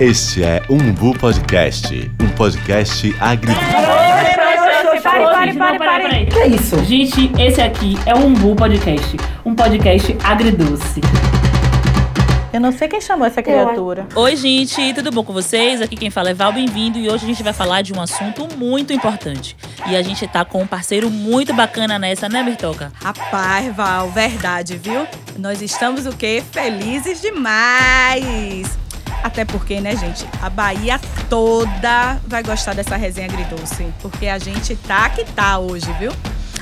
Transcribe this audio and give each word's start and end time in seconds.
Este 0.00 0.42
é 0.42 0.60
Umbu 0.68 1.16
Podcast, 1.16 2.10
um 2.20 2.28
podcast 2.30 3.14
agri... 3.20 3.54
Pare, 5.04 5.54
pare, 5.56 5.78
pare, 5.78 5.78
pare. 5.78 6.26
Que 6.26 6.38
é 6.40 6.48
isso? 6.48 6.84
Gente, 6.84 7.30
esse 7.38 7.60
aqui 7.60 7.96
é 8.04 8.12
o 8.12 8.26
Umbu 8.26 8.56
Podcast, 8.56 9.16
um 9.44 9.54
podcast 9.54 10.16
agridoce. 10.24 11.00
Eu 12.52 12.60
não 12.60 12.72
sei 12.72 12.88
quem 12.88 13.00
chamou 13.00 13.24
essa 13.24 13.40
criatura. 13.40 14.08
Oi, 14.16 14.34
gente, 14.34 14.94
tudo 14.94 15.12
bom 15.12 15.22
com 15.22 15.32
vocês? 15.32 15.80
Aqui 15.80 15.94
quem 15.94 16.10
fala 16.10 16.30
é 16.30 16.34
Val, 16.34 16.52
bem-vindo. 16.52 16.98
E 16.98 17.08
hoje 17.08 17.24
a 17.24 17.28
gente 17.28 17.42
vai 17.44 17.52
falar 17.52 17.82
de 17.82 17.92
um 17.92 18.00
assunto 18.00 18.48
muito 18.56 18.92
importante. 18.92 19.56
E 19.86 19.94
a 19.94 20.02
gente 20.02 20.26
tá 20.26 20.44
com 20.44 20.62
um 20.62 20.66
parceiro 20.66 21.08
muito 21.08 21.54
bacana 21.54 22.00
nessa, 22.00 22.28
né, 22.28 22.42
Bertoca? 22.42 22.92
Rapaz, 23.00 23.72
Val, 23.74 24.10
verdade, 24.10 24.76
viu? 24.76 25.06
Nós 25.38 25.62
estamos 25.62 26.04
o 26.04 26.16
quê? 26.16 26.42
Felizes 26.50 27.20
demais! 27.20 28.83
Até 29.24 29.42
porque, 29.42 29.80
né, 29.80 29.96
gente, 29.96 30.28
a 30.42 30.50
Bahia 30.50 31.00
toda 31.30 32.20
vai 32.28 32.42
gostar 32.42 32.74
dessa 32.74 32.94
resenha 32.94 33.26
agridoce. 33.26 33.86
Porque 34.02 34.26
a 34.26 34.38
gente 34.38 34.76
tá 34.76 35.08
que 35.08 35.24
tá 35.24 35.58
hoje, 35.58 35.90
viu? 35.98 36.12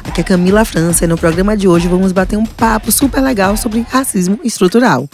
Aqui 0.04 0.20
é 0.20 0.24
Camila 0.24 0.64
França 0.64 1.04
e 1.04 1.08
no 1.08 1.18
programa 1.18 1.56
de 1.56 1.66
hoje 1.66 1.88
vamos 1.88 2.12
bater 2.12 2.36
um 2.36 2.46
papo 2.46 2.92
super 2.92 3.20
legal 3.20 3.56
sobre 3.56 3.84
racismo 3.90 4.38
estrutural. 4.44 5.08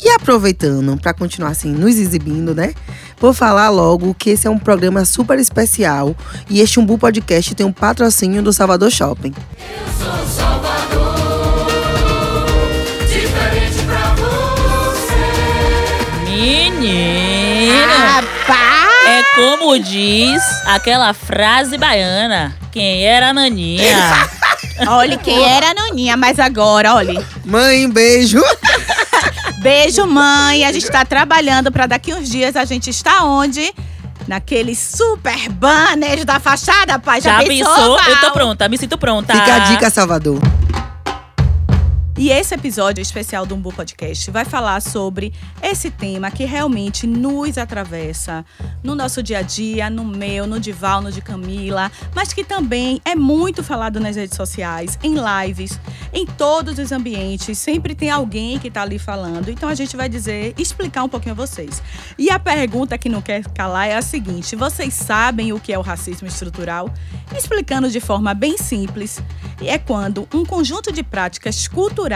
E 0.00 0.08
aproveitando 0.10 0.96
para 1.00 1.12
continuar 1.12 1.50
assim 1.50 1.72
nos 1.72 1.96
exibindo, 1.96 2.54
né? 2.54 2.72
Vou 3.18 3.34
falar 3.34 3.68
logo 3.68 4.14
que 4.14 4.30
esse 4.30 4.46
é 4.46 4.50
um 4.50 4.58
programa 4.58 5.04
super 5.04 5.40
especial 5.40 6.14
e 6.48 6.60
este 6.60 6.78
Umbu 6.78 6.98
Podcast 6.98 7.52
tem 7.56 7.66
um 7.66 7.72
patrocínio 7.72 8.44
do 8.44 8.52
Salvador 8.52 8.92
Shopping. 8.92 9.34
Menina! 9.98 10.71
Como 19.34 19.78
diz 19.78 20.42
aquela 20.66 21.12
frase 21.14 21.78
baiana: 21.78 22.56
quem 22.70 23.04
era 23.04 23.30
a 23.30 23.32
Naninha? 23.32 24.28
Olha 24.88 25.16
quem 25.18 25.42
era 25.44 25.70
a 25.70 25.74
Naninha, 25.74 26.16
mas 26.16 26.38
agora, 26.38 26.94
olha. 26.94 27.24
Mãe, 27.44 27.88
beijo! 27.88 28.42
Beijo, 29.62 30.04
mãe. 30.06 30.64
A 30.64 30.72
gente 30.72 30.90
tá 30.90 31.04
trabalhando 31.04 31.70
para 31.70 31.86
daqui 31.86 32.12
uns 32.12 32.28
dias 32.28 32.56
a 32.56 32.64
gente 32.64 32.90
está 32.90 33.22
onde? 33.22 33.72
Naqueles 34.26 34.76
super 34.76 35.48
banners 35.50 36.24
da 36.24 36.40
fachada, 36.40 36.98
pai. 36.98 37.20
Já, 37.20 37.38
Já 37.40 37.46
pensou, 37.46 37.96
pensou? 37.96 38.00
Eu 38.08 38.20
tô 38.20 38.30
pronta, 38.32 38.68
me 38.68 38.76
sinto 38.76 38.98
pronta. 38.98 39.32
Fica 39.32 39.54
a 39.54 39.58
dica, 39.60 39.88
Salvador. 39.88 40.40
E 42.22 42.30
esse 42.30 42.54
episódio 42.54 43.02
especial 43.02 43.44
do 43.44 43.56
Umbu 43.56 43.72
Podcast 43.72 44.30
vai 44.30 44.44
falar 44.44 44.80
sobre 44.80 45.32
esse 45.60 45.90
tema 45.90 46.30
que 46.30 46.44
realmente 46.44 47.04
nos 47.04 47.58
atravessa 47.58 48.46
no 48.80 48.94
nosso 48.94 49.20
dia 49.24 49.38
a 49.38 49.42
dia, 49.42 49.90
no 49.90 50.04
meu, 50.04 50.46
no 50.46 50.60
de 50.60 50.70
Val, 50.70 51.02
no 51.02 51.10
de 51.10 51.20
Camila, 51.20 51.90
mas 52.14 52.32
que 52.32 52.44
também 52.44 53.00
é 53.04 53.16
muito 53.16 53.64
falado 53.64 53.98
nas 53.98 54.14
redes 54.14 54.36
sociais, 54.36 54.96
em 55.02 55.16
lives, 55.16 55.80
em 56.12 56.24
todos 56.24 56.78
os 56.78 56.92
ambientes. 56.92 57.58
Sempre 57.58 57.92
tem 57.92 58.08
alguém 58.08 58.56
que 58.56 58.70
tá 58.70 58.82
ali 58.82 59.00
falando. 59.00 59.48
Então 59.48 59.68
a 59.68 59.74
gente 59.74 59.96
vai 59.96 60.08
dizer, 60.08 60.54
explicar 60.56 61.02
um 61.02 61.08
pouquinho 61.08 61.32
a 61.32 61.36
vocês. 61.36 61.82
E 62.16 62.30
a 62.30 62.38
pergunta 62.38 62.96
que 62.96 63.08
não 63.08 63.20
quer 63.20 63.42
calar 63.48 63.88
é 63.88 63.96
a 63.96 64.02
seguinte: 64.02 64.54
vocês 64.54 64.94
sabem 64.94 65.52
o 65.52 65.58
que 65.58 65.72
é 65.72 65.78
o 65.78 65.82
racismo 65.82 66.28
estrutural? 66.28 66.88
Explicando 67.36 67.90
de 67.90 67.98
forma 67.98 68.32
bem 68.32 68.56
simples, 68.56 69.20
é 69.60 69.76
quando 69.76 70.28
um 70.32 70.44
conjunto 70.44 70.92
de 70.92 71.02
práticas 71.02 71.66
culturais, 71.66 72.11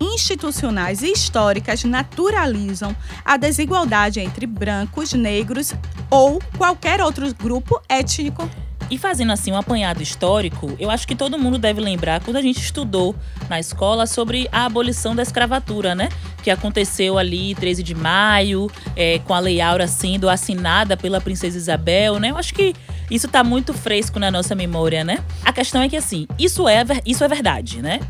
institucionais 0.00 1.02
e 1.02 1.12
históricas 1.12 1.84
naturalizam 1.84 2.94
a 3.24 3.36
desigualdade 3.36 4.20
entre 4.20 4.46
brancos, 4.46 5.12
negros 5.12 5.74
ou 6.10 6.40
qualquer 6.56 7.00
outro 7.00 7.32
grupo 7.34 7.80
étnico. 7.88 8.48
E 8.90 8.98
fazendo 8.98 9.32
assim 9.32 9.52
um 9.52 9.56
apanhado 9.56 10.02
histórico, 10.02 10.74
eu 10.76 10.90
acho 10.90 11.06
que 11.06 11.14
todo 11.14 11.38
mundo 11.38 11.58
deve 11.58 11.80
lembrar 11.80 12.20
quando 12.20 12.36
a 12.36 12.42
gente 12.42 12.58
estudou 12.58 13.14
na 13.48 13.60
escola 13.60 14.04
sobre 14.04 14.48
a 14.50 14.64
abolição 14.64 15.14
da 15.14 15.22
escravatura, 15.22 15.94
né? 15.94 16.08
Que 16.42 16.50
aconteceu 16.50 17.16
ali 17.16 17.54
13 17.54 17.84
de 17.84 17.94
maio, 17.94 18.68
é, 18.96 19.20
com 19.20 19.32
a 19.32 19.38
Lei 19.38 19.60
Áurea 19.60 19.86
sendo 19.86 20.28
assinada 20.28 20.96
pela 20.96 21.20
Princesa 21.20 21.56
Isabel, 21.56 22.18
né? 22.18 22.30
Eu 22.32 22.36
acho 22.36 22.52
que 22.52 22.74
isso 23.08 23.28
tá 23.28 23.44
muito 23.44 23.72
fresco 23.72 24.18
na 24.18 24.28
nossa 24.28 24.56
memória, 24.56 25.04
né? 25.04 25.22
A 25.44 25.52
questão 25.52 25.80
é 25.82 25.88
que 25.88 25.96
assim, 25.96 26.26
isso 26.36 26.68
é, 26.68 26.82
isso 27.06 27.22
é 27.22 27.28
verdade, 27.28 27.80
né? 27.80 28.00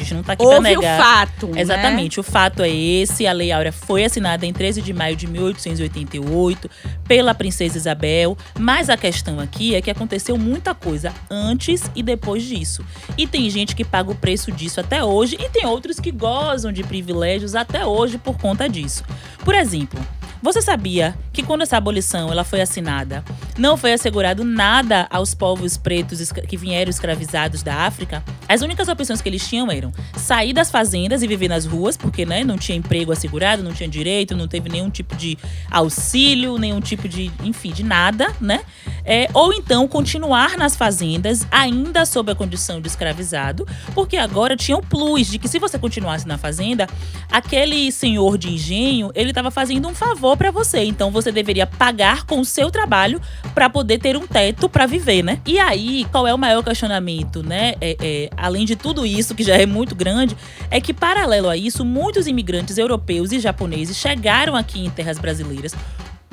A 0.00 0.02
gente 0.02 0.14
não 0.14 0.22
tá 0.22 0.32
aqui 0.32 0.42
pra 0.42 0.54
Houve 0.56 0.76
o 0.76 0.80
negar. 0.80 0.98
fato. 0.98 1.48
né? 1.48 1.60
Exatamente, 1.60 2.18
o 2.18 2.22
fato 2.22 2.62
é 2.62 2.70
esse. 2.70 3.26
A 3.26 3.32
Lei 3.32 3.52
Áurea 3.52 3.70
foi 3.70 4.02
assinada 4.02 4.46
em 4.46 4.52
13 4.52 4.80
de 4.80 4.94
maio 4.94 5.14
de 5.14 5.26
1888 5.26 6.70
pela 7.06 7.34
Princesa 7.34 7.76
Isabel. 7.76 8.36
Mas 8.58 8.88
a 8.88 8.96
questão 8.96 9.38
aqui 9.38 9.74
é 9.74 9.82
que 9.82 9.90
aconteceu 9.90 10.38
muita 10.38 10.74
coisa 10.74 11.12
antes 11.30 11.90
e 11.94 12.02
depois 12.02 12.42
disso. 12.42 12.82
E 13.18 13.26
tem 13.26 13.48
gente 13.50 13.76
que 13.76 13.84
paga 13.84 14.10
o 14.10 14.14
preço 14.14 14.50
disso 14.50 14.80
até 14.80 15.04
hoje 15.04 15.36
e 15.38 15.48
tem 15.50 15.66
outros 15.66 16.00
que 16.00 16.10
gozam 16.10 16.72
de 16.72 16.82
privilégios 16.82 17.54
até 17.54 17.84
hoje 17.84 18.16
por 18.16 18.38
conta 18.38 18.68
disso. 18.68 19.04
Por 19.44 19.54
exemplo, 19.54 20.00
você 20.42 20.62
sabia 20.62 21.14
que 21.34 21.42
quando 21.42 21.62
essa 21.62 21.76
abolição 21.76 22.30
ela 22.30 22.44
foi 22.44 22.62
assinada, 22.62 23.22
não 23.58 23.76
foi 23.76 23.92
assegurado 23.92 24.42
nada 24.42 25.06
aos 25.10 25.34
povos 25.34 25.76
pretos 25.76 26.32
que 26.32 26.56
vieram 26.56 26.88
escravizados 26.88 27.62
da 27.62 27.86
África? 27.86 28.24
As 28.48 28.62
únicas 28.62 28.88
opções 28.88 29.20
que 29.20 29.28
eles 29.28 29.46
tinham 29.46 29.70
eram 29.70 29.92
sair 30.16 30.54
das 30.54 30.70
fazendas 30.70 31.22
e 31.22 31.26
viver 31.26 31.48
nas 31.48 31.66
ruas, 31.66 31.96
porque 31.96 32.24
né, 32.24 32.42
não 32.42 32.56
tinha 32.56 32.76
emprego 32.76 33.12
assegurado, 33.12 33.62
não 33.62 33.72
tinha 33.72 33.88
direito, 33.88 34.34
não 34.34 34.48
teve 34.48 34.70
nenhum 34.70 34.88
tipo 34.88 35.14
de 35.14 35.36
auxílio, 35.70 36.56
nenhum 36.56 36.80
tipo 36.80 37.06
de, 37.06 37.30
enfim, 37.44 37.70
de 37.70 37.82
nada, 37.82 38.34
né? 38.40 38.60
É, 39.04 39.28
ou 39.34 39.52
então 39.52 39.86
continuar 39.86 40.56
nas 40.56 40.74
fazendas, 40.74 41.46
ainda 41.50 42.06
sob 42.06 42.32
a 42.32 42.34
condição 42.34 42.80
de 42.80 42.88
escravizado, 42.88 43.66
porque 43.94 44.16
agora 44.16 44.56
tinha 44.56 44.76
o 44.76 44.82
plus 44.82 45.26
de 45.26 45.38
que 45.38 45.48
se 45.48 45.58
você 45.58 45.78
continuasse 45.78 46.26
na 46.26 46.38
fazenda, 46.38 46.86
aquele 47.30 47.92
senhor 47.92 48.38
de 48.38 48.50
engenho, 48.50 49.10
ele 49.14 49.30
estava 49.30 49.50
fazendo 49.50 49.86
um 49.88 49.94
favor 49.94 50.29
para 50.36 50.50
você. 50.50 50.84
Então 50.84 51.10
você 51.10 51.30
deveria 51.30 51.66
pagar 51.66 52.24
com 52.24 52.40
o 52.40 52.44
seu 52.44 52.70
trabalho 52.70 53.20
para 53.54 53.68
poder 53.68 53.98
ter 53.98 54.16
um 54.16 54.26
teto 54.26 54.68
para 54.68 54.86
viver, 54.86 55.22
né? 55.22 55.40
E 55.46 55.58
aí, 55.58 56.06
qual 56.10 56.26
é 56.26 56.34
o 56.34 56.38
maior 56.38 56.62
questionamento, 56.62 57.42
né? 57.42 57.74
É, 57.80 57.96
é, 58.00 58.30
além 58.36 58.64
de 58.64 58.76
tudo 58.76 59.04
isso, 59.04 59.34
que 59.34 59.42
já 59.42 59.56
é 59.56 59.66
muito 59.66 59.94
grande, 59.94 60.36
é 60.70 60.80
que 60.80 60.92
paralelo 60.94 61.48
a 61.48 61.56
isso, 61.56 61.84
muitos 61.84 62.26
imigrantes 62.26 62.78
europeus 62.78 63.32
e 63.32 63.40
japoneses 63.40 63.96
chegaram 63.96 64.56
aqui 64.56 64.84
em 64.84 64.90
terras 64.90 65.18
brasileiras 65.18 65.74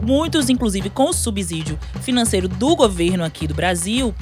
muitos 0.01 0.49
inclusive 0.49 0.89
com 0.89 1.09
o 1.09 1.13
subsídio 1.13 1.77
financeiro 2.01 2.47
do 2.47 2.75
governo 2.75 3.23
aqui 3.23 3.47
do 3.47 3.53
Brasil, 3.53 4.13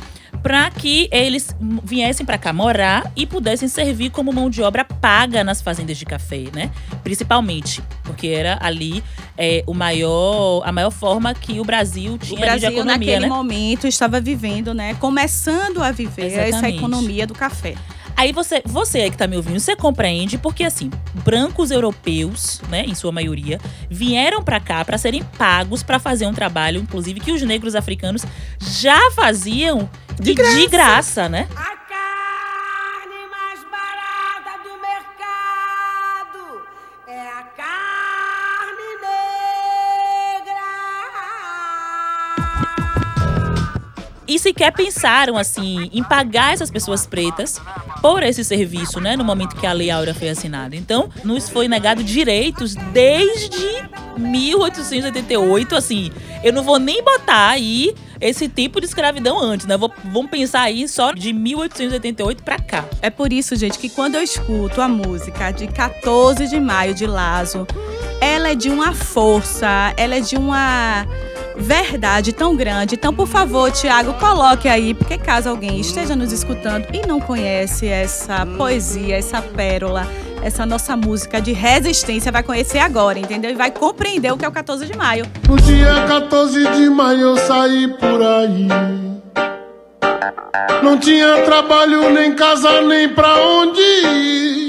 para 0.41 0.69
que 0.69 1.07
eles 1.11 1.55
viessem 1.83 2.25
para 2.25 2.37
cá 2.37 2.53
morar 2.53 3.11
e 3.15 3.25
pudessem 3.25 3.67
servir 3.67 4.11
como 4.11 4.31
mão 4.31 4.49
de 4.49 4.61
obra 4.61 4.85
paga 4.85 5.43
nas 5.43 5.61
fazendas 5.61 5.97
de 5.97 6.05
café, 6.05 6.43
né? 6.53 6.71
Principalmente, 7.03 7.81
porque 8.03 8.27
era 8.27 8.57
ali 8.61 9.03
é, 9.37 9.63
o 9.65 9.73
maior, 9.73 10.61
a 10.65 10.71
maior 10.71 10.91
forma 10.91 11.33
que 11.33 11.59
o 11.59 11.63
Brasil 11.63 12.13
O 12.13 12.17
tinha 12.17 12.39
Brasil, 12.39 12.69
de 12.69 12.75
economia, 12.75 12.97
naquele 12.97 13.19
né? 13.21 13.27
momento, 13.27 13.87
estava 13.87 14.19
vivendo, 14.21 14.73
né? 14.73 14.93
Começando 14.95 15.81
a 15.81 15.91
viver 15.91 16.27
essa 16.27 16.47
Exatamente. 16.47 16.77
economia 16.77 17.25
do 17.25 17.33
café. 17.33 17.75
Aí 18.17 18.31
você, 18.31 18.61
você 18.65 19.01
aí 19.01 19.11
que 19.11 19.17
tá 19.17 19.27
me 19.27 19.35
ouvindo, 19.35 19.59
você 19.59 19.75
compreende 19.75 20.37
porque 20.37 20.63
assim, 20.63 20.89
brancos 21.25 21.69
europeus, 21.69 22.61
né, 22.69 22.83
em 22.85 22.95
sua 22.95 23.11
maioria, 23.11 23.59
vieram 23.89 24.41
pra 24.41 24.59
cá 24.59 24.85
pra 24.85 24.97
serem 24.97 25.21
pagos 25.37 25.83
pra 25.83 25.99
fazer 25.99 26.25
um 26.25 26.33
trabalho, 26.33 26.79
inclusive 26.79 27.19
que 27.19 27.31
os 27.33 27.41
negros 27.41 27.75
africanos 27.75 28.23
já 28.57 29.11
faziam 29.11 29.89
De 30.19 30.31
e 30.31 30.35
de 30.35 30.67
graça, 30.67 31.27
né? 31.27 31.47
A 31.57 31.75
carne 31.75 33.27
mais 33.29 33.59
barata 33.65 34.63
do 34.63 34.69
mercado 34.79 36.61
é 37.07 37.19
a 37.19 37.43
carne 37.43 38.95
negra. 39.01 40.63
E 44.25 44.39
sequer 44.39 44.71
pensaram 44.71 45.37
assim 45.37 45.89
em 45.91 46.01
pagar 46.03 46.53
essas 46.53 46.71
pessoas 46.71 47.05
pretas 47.05 47.61
por 48.05 48.21
esse 48.21 48.43
serviço, 48.43 48.99
né, 48.99 49.17
no 49.17 49.23
momento 49.23 49.55
que 49.55 49.65
a 49.65 49.73
Lei 49.73 49.89
Áurea 49.89 50.13
foi 50.13 50.29
assinada. 50.29 50.75
Então, 50.75 51.09
nos 51.23 51.49
foi 51.49 51.67
negado 51.67 52.03
direitos 52.03 52.75
desde 52.93 53.83
1888, 54.15 55.75
assim. 55.75 56.11
Eu 56.43 56.53
não 56.53 56.61
vou 56.61 56.77
nem 56.77 57.03
botar 57.03 57.49
aí 57.49 57.95
esse 58.21 58.47
tipo 58.47 58.79
de 58.79 58.85
escravidão 58.85 59.39
antes, 59.39 59.65
né? 59.65 59.75
Vou, 59.75 59.91
vamos 60.13 60.29
pensar 60.29 60.61
aí 60.61 60.87
só 60.87 61.13
de 61.13 61.33
1888 61.33 62.43
pra 62.43 62.59
cá. 62.59 62.85
É 63.01 63.09
por 63.09 63.33
isso, 63.33 63.55
gente, 63.55 63.79
que 63.79 63.89
quando 63.89 64.13
eu 64.13 64.21
escuto 64.21 64.81
a 64.81 64.87
música 64.87 65.49
de 65.49 65.65
14 65.65 66.47
de 66.47 66.59
maio 66.59 66.93
de 66.93 67.07
Lazo, 67.07 67.65
ela 68.21 68.49
é 68.49 68.55
de 68.55 68.69
uma 68.69 68.93
força, 68.93 69.95
ela 69.97 70.13
é 70.13 70.19
de 70.19 70.35
uma 70.35 71.07
verdade 71.57 72.33
tão 72.33 72.55
grande. 72.55 72.95
Então, 72.95 73.13
por 73.13 73.27
favor, 73.27 73.71
Tiago, 73.71 74.13
coloque 74.13 74.67
aí, 74.67 74.93
porque 74.93 75.17
caso 75.17 75.49
alguém 75.49 75.79
esteja 75.79 76.15
nos 76.15 76.31
escutando 76.31 76.85
e 76.93 77.05
não 77.05 77.19
conhece 77.19 77.87
essa 77.87 78.45
poesia, 78.45 79.17
essa 79.17 79.41
pérola, 79.41 80.07
essa 80.41 80.65
nossa 80.65 80.95
música 80.95 81.41
de 81.41 81.53
resistência 81.53 82.31
vai 82.31 82.43
conhecer 82.43 82.79
agora, 82.79 83.17
entendeu? 83.17 83.51
E 83.51 83.55
vai 83.55 83.71
compreender 83.71 84.31
o 84.31 84.37
que 84.37 84.45
é 84.45 84.47
o 84.47 84.51
14 84.51 84.85
de 84.85 84.97
maio. 84.97 85.25
No 85.47 85.55
dia 85.57 86.05
14 86.07 86.67
de 86.71 86.89
maio 86.89 87.21
eu 87.21 87.37
saí 87.37 87.87
por 87.87 88.21
aí. 88.21 88.67
Não 90.83 90.99
tinha 90.99 91.41
trabalho, 91.43 92.11
nem 92.11 92.35
casa, 92.35 92.81
nem 92.81 93.09
pra 93.09 93.35
onde 93.37 93.81
ir. 93.81 94.67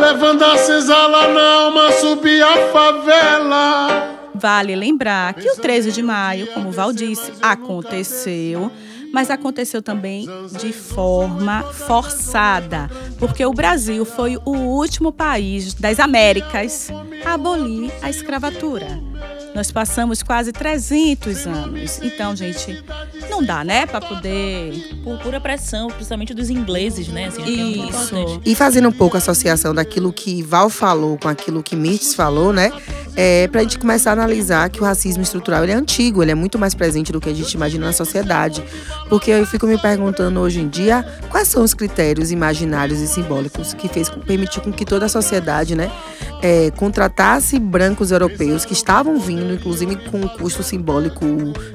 Levando 0.00 0.44
a 0.44 0.56
senzala 0.56 1.28
na 1.28 1.54
alma, 1.64 1.92
subi 1.92 2.40
a 2.40 2.68
favela. 2.72 4.09
Vale 4.40 4.74
lembrar 4.74 5.34
que 5.34 5.50
o 5.50 5.56
13 5.56 5.92
de 5.92 6.02
maio, 6.02 6.46
como 6.54 6.70
o 6.70 6.72
Val 6.72 6.94
disse, 6.94 7.30
aconteceu, 7.42 8.72
mas 9.12 9.30
aconteceu 9.30 9.82
também 9.82 10.28
de 10.60 10.72
forma 10.72 11.62
forçada, 11.62 12.90
porque 13.18 13.44
o 13.44 13.52
Brasil 13.52 14.04
foi 14.04 14.36
o 14.44 14.50
último 14.50 15.12
país 15.12 15.74
das 15.74 15.98
Américas 15.98 16.88
a 17.24 17.34
abolir 17.34 17.92
a 18.02 18.10
escravatura. 18.10 19.00
Nós 19.54 19.70
passamos 19.72 20.22
quase 20.22 20.52
300 20.52 21.46
anos. 21.46 22.00
Então, 22.02 22.36
gente, 22.36 22.82
não 23.28 23.42
dá, 23.42 23.64
né, 23.64 23.84
para 23.84 24.00
poder 24.00 25.00
Por 25.02 25.18
pura 25.18 25.40
pressão, 25.40 25.88
principalmente 25.88 26.32
dos 26.32 26.50
ingleses, 26.50 27.08
né? 27.08 27.26
Assim, 27.26 27.42
é 27.42 27.88
Isso. 27.90 28.40
E 28.44 28.54
fazendo 28.54 28.88
um 28.88 28.92
pouco 28.92 29.16
a 29.16 29.18
associação 29.18 29.74
daquilo 29.74 30.12
que 30.12 30.42
Val 30.42 30.70
falou 30.70 31.18
com 31.18 31.28
aquilo 31.28 31.62
que 31.62 31.74
Mirtes 31.74 32.14
falou, 32.14 32.52
né? 32.52 32.72
É, 33.16 33.48
pra 33.48 33.62
gente 33.62 33.78
começar 33.78 34.10
a 34.10 34.12
analisar 34.12 34.70
que 34.70 34.80
o 34.80 34.84
racismo 34.84 35.22
estrutural 35.22 35.64
ele 35.64 35.72
é 35.72 35.74
antigo, 35.74 36.22
ele 36.22 36.30
é 36.30 36.34
muito 36.34 36.58
mais 36.58 36.74
presente 36.74 37.10
do 37.10 37.20
que 37.20 37.28
a 37.28 37.34
gente 37.34 37.52
imagina 37.52 37.86
na 37.86 37.92
sociedade. 37.92 38.62
Porque 39.10 39.32
eu 39.32 39.44
fico 39.44 39.66
me 39.66 39.76
perguntando 39.76 40.38
hoje 40.40 40.60
em 40.60 40.68
dia 40.68 41.04
quais 41.28 41.48
são 41.48 41.64
os 41.64 41.74
critérios 41.74 42.30
imaginários 42.30 43.00
e 43.00 43.08
simbólicos 43.08 43.74
que 43.74 43.88
fez 43.88 44.08
permitiu 44.08 44.62
com 44.62 44.72
que 44.72 44.84
toda 44.84 45.06
a 45.06 45.08
sociedade, 45.08 45.74
né, 45.74 45.90
é, 46.40 46.70
contratasse 46.70 47.58
brancos 47.58 48.12
europeus 48.12 48.64
que 48.64 48.72
estavam 48.72 49.18
vindo, 49.18 49.52
inclusive 49.52 49.96
com 49.96 50.18
um 50.18 50.28
custo 50.28 50.62
simbólico 50.62 51.26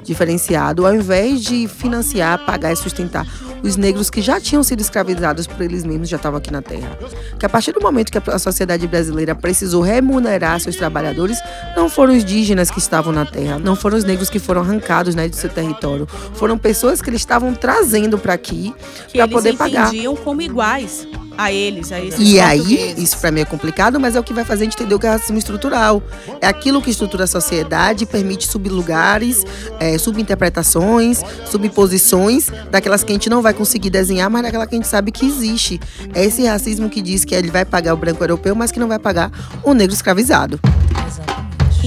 diferenciado, 0.02 0.86
ao 0.86 0.94
invés 0.94 1.42
de 1.42 1.68
financiar, 1.68 2.44
pagar 2.46 2.72
e 2.72 2.76
sustentar 2.76 3.26
os 3.62 3.76
negros 3.76 4.10
que 4.10 4.20
já 4.20 4.40
tinham 4.40 4.62
sido 4.62 4.80
escravizados 4.80 5.46
por 5.46 5.60
eles 5.62 5.84
mesmos, 5.84 6.08
já 6.08 6.16
estavam 6.16 6.38
aqui 6.38 6.52
na 6.52 6.62
Terra. 6.62 6.96
Que 7.38 7.46
a 7.46 7.48
partir 7.48 7.72
do 7.72 7.80
momento 7.80 8.10
que 8.10 8.18
a 8.30 8.38
sociedade 8.38 8.86
brasileira 8.86 9.34
precisou 9.34 9.82
remunerar 9.82 10.60
seus 10.60 10.76
trabalhadores, 10.76 11.38
não 11.76 11.88
foram 11.88 12.16
os 12.16 12.22
indígenas 12.22 12.70
que 12.70 12.78
estavam 12.78 13.12
na 13.12 13.24
Terra, 13.24 13.58
não 13.58 13.76
foram 13.76 13.96
os 13.96 14.04
negros 14.04 14.30
que 14.30 14.38
foram 14.38 14.60
arrancados 14.60 15.14
né, 15.14 15.28
do 15.28 15.36
seu 15.36 15.50
território, 15.50 16.06
foram 16.34 16.58
pessoas 16.58 17.00
que 17.02 17.10
eles 17.10 17.20
estavam 17.26 17.54
trazendo 17.54 18.18
para 18.18 18.32
aqui 18.32 18.72
que 19.08 19.18
para 19.18 19.24
eles 19.24 19.32
poder 19.32 19.56
pagar. 19.56 19.88
entendiam 19.88 20.16
como 20.16 20.40
iguais 20.40 21.06
a 21.36 21.52
eles, 21.52 21.92
a 21.92 22.00
esses 22.00 22.18
E 22.18 22.40
aí, 22.40 22.94
isso 22.96 23.18
pra 23.18 23.30
mim 23.30 23.40
é 23.40 23.44
complicado, 23.44 24.00
mas 24.00 24.16
é 24.16 24.20
o 24.20 24.22
que 24.22 24.32
vai 24.32 24.44
fazer 24.44 24.62
a 24.62 24.64
gente 24.64 24.74
entender 24.74 24.94
o 24.94 24.98
que 24.98 25.06
é 25.06 25.10
racismo 25.10 25.36
estrutural. 25.36 26.02
É 26.40 26.46
aquilo 26.46 26.80
que 26.80 26.90
estrutura 26.90 27.24
a 27.24 27.26
sociedade, 27.26 28.04
e 28.04 28.06
permite 28.06 28.46
sublugares, 28.46 29.44
é, 29.78 29.98
subinterpretações, 29.98 31.22
subposições 31.44 32.48
daquelas 32.70 33.04
que 33.04 33.12
a 33.12 33.14
gente 33.14 33.28
não 33.28 33.42
vai 33.42 33.52
conseguir 33.52 33.90
desenhar, 33.90 34.30
mas 34.30 34.42
daquela 34.42 34.66
que 34.66 34.74
a 34.74 34.78
gente 34.78 34.88
sabe 34.88 35.12
que 35.12 35.26
existe. 35.26 35.80
É 36.14 36.24
esse 36.24 36.46
racismo 36.46 36.88
que 36.88 37.02
diz 37.02 37.24
que 37.24 37.34
ele 37.34 37.50
vai 37.50 37.64
pagar 37.64 37.92
o 37.92 37.96
branco 37.96 38.22
europeu, 38.22 38.54
mas 38.54 38.72
que 38.72 38.80
não 38.80 38.88
vai 38.88 38.98
pagar 38.98 39.30
o 39.62 39.74
negro 39.74 39.94
escravizado. 39.94 40.58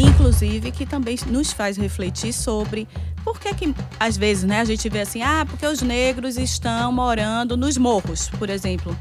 Inclusive, 0.01 0.71
que 0.71 0.85
também 0.85 1.17
nos 1.27 1.51
faz 1.51 1.77
refletir 1.77 2.33
sobre 2.33 2.87
por 3.23 3.39
que, 3.39 3.53
que 3.53 3.73
às 3.99 4.17
vezes, 4.17 4.43
né, 4.43 4.61
a 4.61 4.65
gente 4.65 4.87
vê 4.89 5.01
assim, 5.01 5.21
ah, 5.21 5.45
porque 5.47 5.65
os 5.65 5.81
negros 5.81 6.37
estão 6.37 6.91
morando 6.91 7.55
nos 7.57 7.77
morros, 7.77 8.29
por 8.37 8.49
exemplo. 8.49 8.95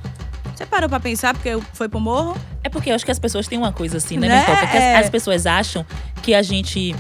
Você 0.55 0.67
parou 0.67 0.89
pra 0.89 0.99
pensar 0.99 1.35
porque 1.35 1.57
foi 1.73 1.89
pro 1.89 2.01
morro? 2.01 2.37
É 2.65 2.69
porque 2.69 2.91
eu 2.91 2.95
acho 2.97 3.05
que 3.05 3.13
as 3.13 3.19
pessoas 3.19 3.47
têm 3.47 3.57
uma 3.59 3.73
coisa 3.73 3.99
assim, 3.99 4.17
né, 4.17 4.27
Né? 4.29 4.41
Mentor? 4.41 4.57
Porque 4.59 4.77
É. 4.77 4.97
as, 4.97 5.05
as 5.05 5.11
pessoas 5.11 5.47
acham 5.47 5.87
que 6.21 6.35
a 6.35 6.43
gente 6.43 6.97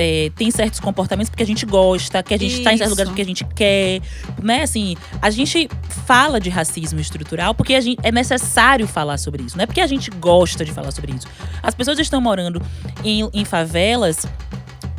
é, 0.00 0.30
tem 0.34 0.50
certos 0.50 0.80
comportamentos 0.80 1.28
porque 1.28 1.42
a 1.42 1.46
gente 1.46 1.66
gosta, 1.66 2.22
que 2.22 2.32
a 2.32 2.38
gente 2.38 2.54
está 2.54 2.72
em 2.72 2.78
certos 2.78 2.92
lugares 2.92 3.10
porque 3.10 3.20
a 3.20 3.24
gente 3.24 3.44
quer, 3.54 4.00
né? 4.42 4.62
Assim, 4.62 4.96
a 5.20 5.28
gente 5.28 5.68
fala 6.06 6.40
de 6.40 6.48
racismo 6.48 6.98
estrutural 6.98 7.54
porque 7.54 7.74
a 7.74 7.80
gente, 7.82 8.00
é 8.02 8.10
necessário 8.10 8.88
falar 8.88 9.18
sobre 9.18 9.42
isso, 9.42 9.58
não 9.58 9.64
é 9.64 9.66
porque 9.66 9.80
a 9.80 9.86
gente 9.86 10.10
gosta 10.10 10.64
de 10.64 10.72
falar 10.72 10.90
sobre 10.90 11.12
isso. 11.12 11.26
As 11.62 11.74
pessoas 11.74 11.98
estão 11.98 12.18
morando 12.18 12.62
em, 13.04 13.28
em 13.34 13.44
favelas 13.44 14.26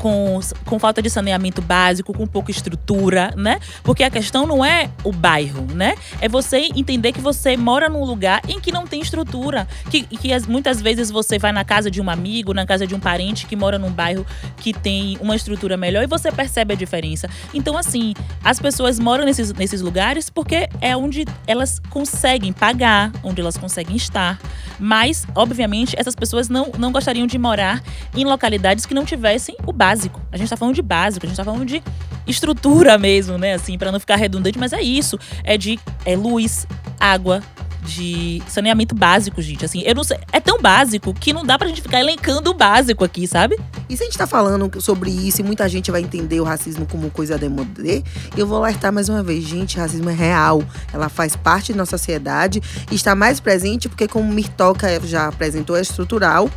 com, 0.01 0.39
com 0.65 0.79
falta 0.79 0.99
de 0.99 1.11
saneamento 1.11 1.61
básico, 1.61 2.11
com 2.11 2.25
pouca 2.25 2.49
estrutura, 2.49 3.31
né? 3.37 3.59
Porque 3.83 4.03
a 4.03 4.09
questão 4.09 4.47
não 4.47 4.65
é 4.65 4.89
o 5.03 5.11
bairro, 5.11 5.67
né? 5.75 5.93
É 6.19 6.27
você 6.27 6.69
entender 6.75 7.11
que 7.11 7.21
você 7.21 7.55
mora 7.55 7.87
num 7.87 8.03
lugar 8.03 8.41
em 8.49 8.59
que 8.59 8.71
não 8.71 8.87
tem 8.87 8.99
estrutura. 8.99 9.67
Que, 9.91 10.01
que 10.01 10.33
as- 10.33 10.47
muitas 10.47 10.81
vezes 10.81 11.11
você 11.11 11.37
vai 11.37 11.51
na 11.51 11.63
casa 11.63 11.91
de 11.91 12.01
um 12.01 12.09
amigo, 12.09 12.51
na 12.51 12.65
casa 12.65 12.87
de 12.87 12.95
um 12.95 12.99
parente 12.99 13.45
que 13.45 13.55
mora 13.55 13.77
num 13.77 13.91
bairro 13.91 14.25
que 14.57 14.73
tem 14.73 15.19
uma 15.21 15.35
estrutura 15.35 15.77
melhor 15.77 16.03
e 16.03 16.07
você 16.07 16.31
percebe 16.31 16.73
a 16.73 16.77
diferença. 16.77 17.29
Então, 17.53 17.77
assim, 17.77 18.15
as 18.43 18.59
pessoas 18.59 18.97
moram 18.97 19.23
nesses, 19.23 19.53
nesses 19.53 19.81
lugares 19.81 20.31
porque 20.31 20.67
é 20.81 20.97
onde 20.97 21.25
elas 21.45 21.79
conseguem 21.91 22.51
pagar, 22.51 23.11
onde 23.21 23.39
elas 23.39 23.55
conseguem 23.55 23.95
estar. 23.95 24.39
Mas, 24.79 25.27
obviamente, 25.35 25.95
essas 25.95 26.15
pessoas 26.15 26.49
não, 26.49 26.71
não 26.79 26.91
gostariam 26.91 27.27
de 27.27 27.37
morar 27.37 27.83
em 28.15 28.23
localidades 28.25 28.87
que 28.87 28.95
não 28.95 29.05
tivessem 29.05 29.55
o 29.67 29.71
básico. 29.91 30.21
A 30.31 30.37
gente 30.37 30.49
tá 30.49 30.57
falando 30.57 30.75
de 30.75 30.81
básico, 30.81 31.25
a 31.25 31.29
gente 31.29 31.37
tá 31.37 31.43
falando 31.43 31.65
de 31.65 31.83
estrutura 32.25 32.97
mesmo, 32.97 33.37
né? 33.37 33.53
Assim, 33.53 33.77
para 33.77 33.91
não 33.91 33.99
ficar 33.99 34.15
redundante, 34.15 34.57
mas 34.57 34.73
é 34.73 34.81
isso. 34.81 35.19
É 35.43 35.57
de 35.57 35.79
é 36.05 36.15
luz, 36.15 36.65
água, 36.99 37.41
de 37.83 38.41
saneamento 38.47 38.95
básico, 38.95 39.41
gente. 39.41 39.65
Assim, 39.65 39.81
eu 39.81 39.93
não 39.93 40.03
sei. 40.03 40.17
É 40.31 40.39
tão 40.39 40.61
básico 40.61 41.13
que 41.13 41.33
não 41.33 41.43
dá 41.43 41.57
pra 41.57 41.67
gente 41.67 41.81
ficar 41.81 41.99
elencando 41.99 42.51
o 42.51 42.53
básico 42.53 43.03
aqui, 43.03 43.27
sabe? 43.27 43.59
E 43.89 43.97
se 43.97 44.03
a 44.03 44.05
gente 44.05 44.17
tá 44.17 44.25
falando 44.25 44.81
sobre 44.81 45.09
isso 45.09 45.41
e 45.41 45.43
muita 45.43 45.67
gente 45.67 45.91
vai 45.91 46.01
entender 46.01 46.39
o 46.39 46.43
racismo 46.43 46.85
como 46.85 47.09
coisa 47.11 47.37
demodê, 47.37 48.03
eu 48.37 48.47
vou 48.47 48.63
alertar 48.63 48.93
mais 48.93 49.09
uma 49.09 49.21
vez, 49.21 49.43
gente, 49.43 49.77
racismo 49.77 50.09
é 50.09 50.13
real. 50.13 50.63
Ela 50.93 51.09
faz 51.09 51.35
parte 51.35 51.73
da 51.73 51.79
nossa 51.79 51.97
sociedade 51.97 52.61
e 52.89 52.95
está 52.95 53.13
mais 53.13 53.39
presente 53.39 53.89
porque, 53.89 54.07
como 54.07 54.31
Mirtoca 54.31 54.87
já 55.05 55.27
apresentou, 55.27 55.75
é 55.75 55.81
estrutural. 55.81 56.49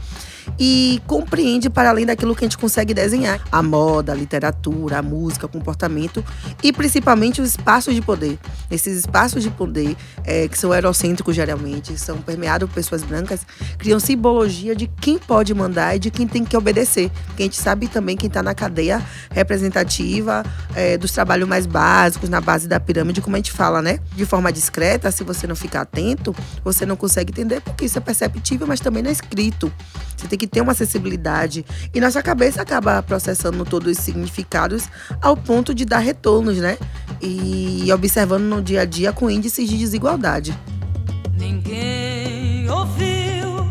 E 0.59 1.01
compreende 1.07 1.69
para 1.69 1.91
além 1.91 2.07
daquilo 2.07 2.35
que 2.35 2.45
a 2.45 2.49
gente 2.49 2.59
consegue 2.59 2.95
desenhar. 2.95 3.41
A 3.51 3.63
moda, 3.63 4.13
a 4.13 4.15
literatura, 4.15 4.99
a 4.99 5.03
música, 5.03 5.47
o 5.47 5.49
comportamento 5.49 6.25
e 6.63 6.73
principalmente 6.73 7.41
os 7.41 7.51
espaços 7.51 7.95
de 7.95 8.03
poder. 8.03 8.39
Esses 8.71 8.99
espaços 8.99 9.43
de 9.43 9.51
poder, 9.51 9.97
é, 10.25 10.49
que 10.49 10.59
são 10.59 10.73
eurocêntricos 10.75 11.35
geralmente, 11.35 11.99
são 11.99 12.19
permeados 12.19 12.69
por 12.69 12.75
pessoas 12.75 13.03
brancas, 13.03 13.41
criam 13.79 14.01
simbologia 14.01 14.75
de 14.75 14.87
quem 14.87 15.19
pode 15.19 15.53
mandar 15.55 15.97
e 15.97 15.99
de 15.99 16.11
quem 16.11 16.27
tem 16.27 16.45
que 16.45 16.57
obedecer. 16.57 17.11
Porque 17.27 17.43
a 17.43 17.47
gente 17.47 17.57
sabe 17.57 17.89
também 17.89 18.17
quem 18.17 18.29
está 18.29 18.43
na 18.43 18.55
cadeia 18.55 19.03
representativa 19.31 20.45
é, 20.75 20.97
dos 20.97 21.13
trabalhos 21.13 21.49
mais 21.49 21.67
básicos, 21.67 22.29
na 22.29 22.41
base 22.41 22.69
da 22.69 22.79
pirâmide, 22.81 23.21
como 23.21 23.37
a 23.37 23.39
gente 23.39 23.53
fala, 23.53 23.81
né? 23.81 23.99
De 24.15 24.25
forma 24.25 24.53
discreta, 24.53 25.11
se 25.11 25.25
você 25.25 25.47
não 25.47 25.57
ficar 25.57 25.83
atento, 25.83 26.35
você 26.63 26.85
não 26.85 26.97
consegue 26.97 27.31
entender, 27.31 27.61
porque 27.61 27.85
isso 27.85 27.99
é 27.99 28.01
perceptível, 28.01 28.67
mas 28.67 28.81
também 28.81 29.03
não 29.03 29.11
é 29.11 29.13
escrito. 29.13 29.73
Você 30.17 30.29
tem 30.29 30.34
que 30.37 30.47
ter 30.47 30.61
uma 30.61 30.73
acessibilidade. 30.73 31.65
E 31.95 32.01
nossa 32.01 32.23
cabeça 32.23 32.63
acaba 32.63 33.03
processando 33.03 33.65
todos 33.65 33.99
os 33.99 34.05
significados 34.05 34.89
ao 35.21 35.37
ponto 35.37 35.75
de 35.75 35.85
dar 35.85 35.99
retornos, 35.99 36.59
né? 36.59 36.79
E 37.21 37.91
observando 37.93 38.45
no 38.45 38.63
dia 38.63 38.83
a 38.83 38.85
dia 38.85 39.13
com 39.13 39.31
índices 39.31 39.69
de 39.69 39.79
desigualdade. 39.79 40.57
Ninguém 41.37 42.69
ouviu 42.71 43.69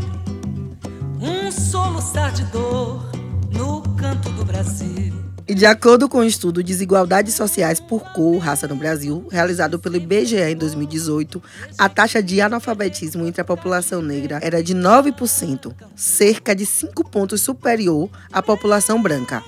um 1.20 1.52
soluçar 1.52 2.32
de 2.32 2.44
dor 2.46 3.10
no 3.52 3.82
canto 3.96 4.30
do 4.30 4.46
Brasil. 4.46 5.33
E 5.46 5.54
de 5.54 5.66
acordo 5.66 6.08
com 6.08 6.20
o 6.20 6.24
estudo 6.24 6.64
Desigualdades 6.64 7.34
Sociais 7.34 7.78
por 7.78 8.02
Cor, 8.14 8.38
Raça 8.38 8.66
no 8.66 8.78
Brasil, 8.78 9.28
realizado 9.30 9.78
pelo 9.78 9.98
IBGE 9.98 10.38
em 10.38 10.56
2018, 10.56 11.44
a 11.78 11.90
taxa 11.90 12.24
de 12.24 12.40
analfabetismo 12.40 13.26
entre 13.26 13.42
a 13.42 13.46
população 13.46 14.02
negra 14.02 14.40
era 14.42 14.64
de 14.64 14.74
9%, 14.74 15.74
cerca 15.98 16.56
de 16.56 16.66
5 16.66 17.10
pontos 17.10 17.42
superior 17.42 18.10
à 18.32 18.42
população 18.42 19.02
branca. 19.02 19.44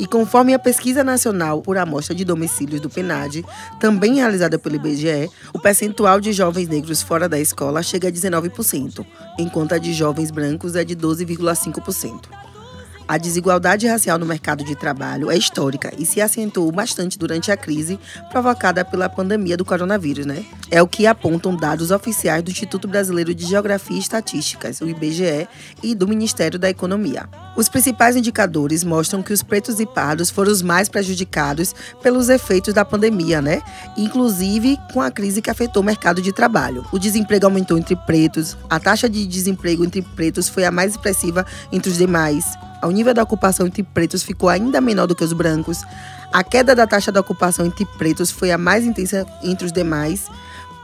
E 0.00 0.06
conforme 0.06 0.54
a 0.54 0.58
pesquisa 0.58 1.04
nacional 1.04 1.60
por 1.60 1.76
amostra 1.76 2.14
de 2.14 2.24
domicílios 2.24 2.80
do 2.80 2.88
PNAD, 2.88 3.44
também 3.78 4.14
realizada 4.14 4.58
pelo 4.58 4.76
IBGE, 4.76 5.30
o 5.52 5.58
percentual 5.58 6.18
de 6.18 6.32
jovens 6.32 6.66
negros 6.66 7.02
fora 7.02 7.28
da 7.28 7.38
escola 7.38 7.82
chega 7.82 8.08
a 8.08 8.12
19%, 8.12 9.04
enquanto 9.38 9.74
a 9.74 9.78
de 9.78 9.92
jovens 9.92 10.30
brancos 10.30 10.74
é 10.74 10.82
de 10.82 10.96
12,5%. 10.96 12.43
A 13.06 13.18
desigualdade 13.18 13.86
racial 13.86 14.18
no 14.18 14.24
mercado 14.24 14.64
de 14.64 14.74
trabalho 14.74 15.30
é 15.30 15.36
histórica 15.36 15.92
e 15.98 16.06
se 16.06 16.22
acentuou 16.22 16.72
bastante 16.72 17.18
durante 17.18 17.52
a 17.52 17.56
crise 17.56 18.00
provocada 18.30 18.82
pela 18.82 19.10
pandemia 19.10 19.58
do 19.58 19.64
coronavírus, 19.64 20.24
né? 20.24 20.42
É 20.70 20.80
o 20.80 20.88
que 20.88 21.06
apontam 21.06 21.54
dados 21.54 21.90
oficiais 21.90 22.42
do 22.42 22.50
Instituto 22.50 22.88
Brasileiro 22.88 23.34
de 23.34 23.44
Geografia 23.44 23.96
e 23.96 24.00
Estatísticas, 24.00 24.80
o 24.80 24.88
IBGE, 24.88 25.46
e 25.82 25.94
do 25.94 26.08
Ministério 26.08 26.58
da 26.58 26.70
Economia. 26.70 27.28
Os 27.54 27.68
principais 27.68 28.16
indicadores 28.16 28.82
mostram 28.82 29.22
que 29.22 29.34
os 29.34 29.42
pretos 29.42 29.78
e 29.80 29.86
pardos 29.86 30.30
foram 30.30 30.50
os 30.50 30.62
mais 30.62 30.88
prejudicados 30.88 31.74
pelos 32.02 32.30
efeitos 32.30 32.72
da 32.72 32.86
pandemia, 32.86 33.42
né? 33.42 33.60
Inclusive 33.98 34.78
com 34.94 35.02
a 35.02 35.10
crise 35.10 35.42
que 35.42 35.50
afetou 35.50 35.82
o 35.82 35.86
mercado 35.86 36.22
de 36.22 36.32
trabalho. 36.32 36.86
O 36.90 36.98
desemprego 36.98 37.44
aumentou 37.44 37.76
entre 37.76 37.96
pretos, 37.96 38.56
a 38.70 38.80
taxa 38.80 39.10
de 39.10 39.26
desemprego 39.26 39.84
entre 39.84 40.00
pretos 40.00 40.48
foi 40.48 40.64
a 40.64 40.70
mais 40.70 40.92
expressiva 40.92 41.44
entre 41.70 41.90
os 41.90 41.98
demais. 41.98 42.46
O 42.86 42.90
nível 42.90 43.14
da 43.14 43.22
ocupação 43.22 43.66
entre 43.66 43.82
pretos 43.82 44.22
ficou 44.22 44.48
ainda 44.48 44.80
menor 44.80 45.06
do 45.06 45.14
que 45.14 45.24
os 45.24 45.32
brancos. 45.32 45.82
A 46.32 46.42
queda 46.42 46.74
da 46.74 46.86
taxa 46.86 47.10
da 47.12 47.20
ocupação 47.20 47.64
entre 47.64 47.84
pretos 47.84 48.30
foi 48.30 48.50
a 48.50 48.58
mais 48.58 48.84
intensa 48.84 49.26
entre 49.42 49.66
os 49.66 49.72
demais. 49.72 50.26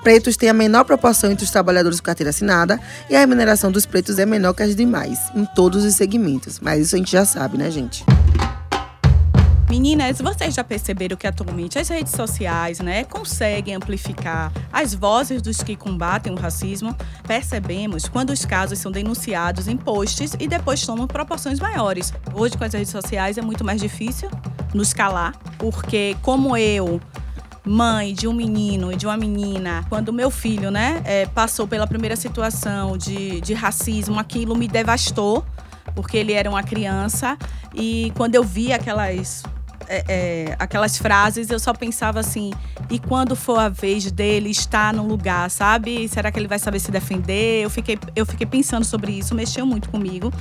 Pretos 0.03 0.37
têm 0.37 0.49
a 0.49 0.55
menor 0.55 0.85
proporção 0.85 1.31
entre 1.31 1.45
os 1.45 1.51
trabalhadores 1.51 2.01
com 2.01 2.07
carteira 2.07 2.31
assinada 2.31 2.81
e 3.09 3.15
a 3.15 3.21
remuneração 3.21 3.71
dos 3.71 3.85
pretos 3.85 4.19
é 4.19 4.25
menor 4.25 4.55
que 4.55 4.63
as 4.63 4.75
demais, 4.75 5.19
em 5.35 5.45
todos 5.45 5.85
os 5.85 5.95
segmentos. 5.95 6.59
Mas 6.59 6.87
isso 6.87 6.95
a 6.95 6.99
gente 6.99 7.13
já 7.13 7.25
sabe, 7.25 7.59
né, 7.59 7.71
gente? 7.71 8.05
Meninas, 9.71 10.21
vocês 10.21 10.53
já 10.53 10.65
perceberam 10.65 11.17
que 11.17 11.29
atualmente 11.29 11.79
as 11.79 11.89
redes 11.89 12.13
sociais, 12.13 12.81
né, 12.81 13.05
conseguem 13.05 13.77
amplificar 13.77 14.53
as 14.73 14.93
vozes 14.93 15.41
dos 15.41 15.63
que 15.63 15.77
combatem 15.77 16.33
o 16.33 16.35
racismo? 16.35 16.93
Percebemos 17.25 18.09
quando 18.09 18.31
os 18.31 18.45
casos 18.45 18.81
são 18.81 18.91
denunciados 18.91 19.69
em 19.69 19.77
posts 19.77 20.35
e 20.41 20.49
depois 20.49 20.85
tomam 20.85 21.07
proporções 21.07 21.61
maiores. 21.61 22.13
Hoje, 22.35 22.59
com 22.59 22.65
as 22.65 22.73
redes 22.73 22.91
sociais, 22.91 23.39
é 23.39 23.43
muito 23.43 23.65
mais 23.65 23.81
difícil 23.81 24.29
nos 24.75 24.93
calar, 24.93 25.39
porque 25.57 26.17
como 26.21 26.57
eu 26.57 27.01
mãe 27.65 28.13
de 28.13 28.27
um 28.27 28.33
menino 28.33 28.91
e 28.91 28.97
de 28.97 29.07
uma 29.07 29.17
menina, 29.17 29.87
quando 29.89 30.13
meu 30.13 30.33
filho, 30.33 30.73
né, 30.73 31.01
é, 31.05 31.27
passou 31.27 31.69
pela 31.69 31.87
primeira 31.87 32.17
situação 32.17 32.99
de, 32.99 33.41
de 33.41 33.55
racismo, 33.55 34.19
aquilo 34.19 34.57
me 34.57 34.67
devastou, 34.67 35.47
porque 35.95 36.17
ele 36.17 36.33
era 36.33 36.51
uma 36.51 36.65
criança. 36.65 37.39
E 37.73 38.13
quando 38.17 38.35
eu 38.35 38.43
vi 38.43 38.73
aquelas 38.73 39.45
é, 39.91 40.05
é, 40.09 40.57
aquelas 40.57 40.97
frases, 40.97 41.51
eu 41.51 41.59
só 41.59 41.75
pensava 41.75 42.21
assim: 42.21 42.53
e 42.89 42.99
quando 42.99 43.35
for 43.35 43.59
a 43.59 43.69
vez 43.69 44.11
dele 44.13 44.49
estar 44.49 44.95
no 44.95 45.05
lugar, 45.05 45.51
sabe? 45.51 46.09
Será 46.09 46.31
que 46.31 46.39
ele 46.39 46.47
vai 46.47 46.61
saber 46.61 46.79
se 46.79 46.93
defender? 46.93 47.65
Eu 47.65 47.69
fiquei, 47.69 47.99
eu 48.15 48.25
fiquei 48.25 48.47
pensando 48.47 48.85
sobre 48.85 49.11
isso, 49.11 49.35
mexeu 49.35 49.67
muito 49.67 49.91
comigo. 49.91 50.33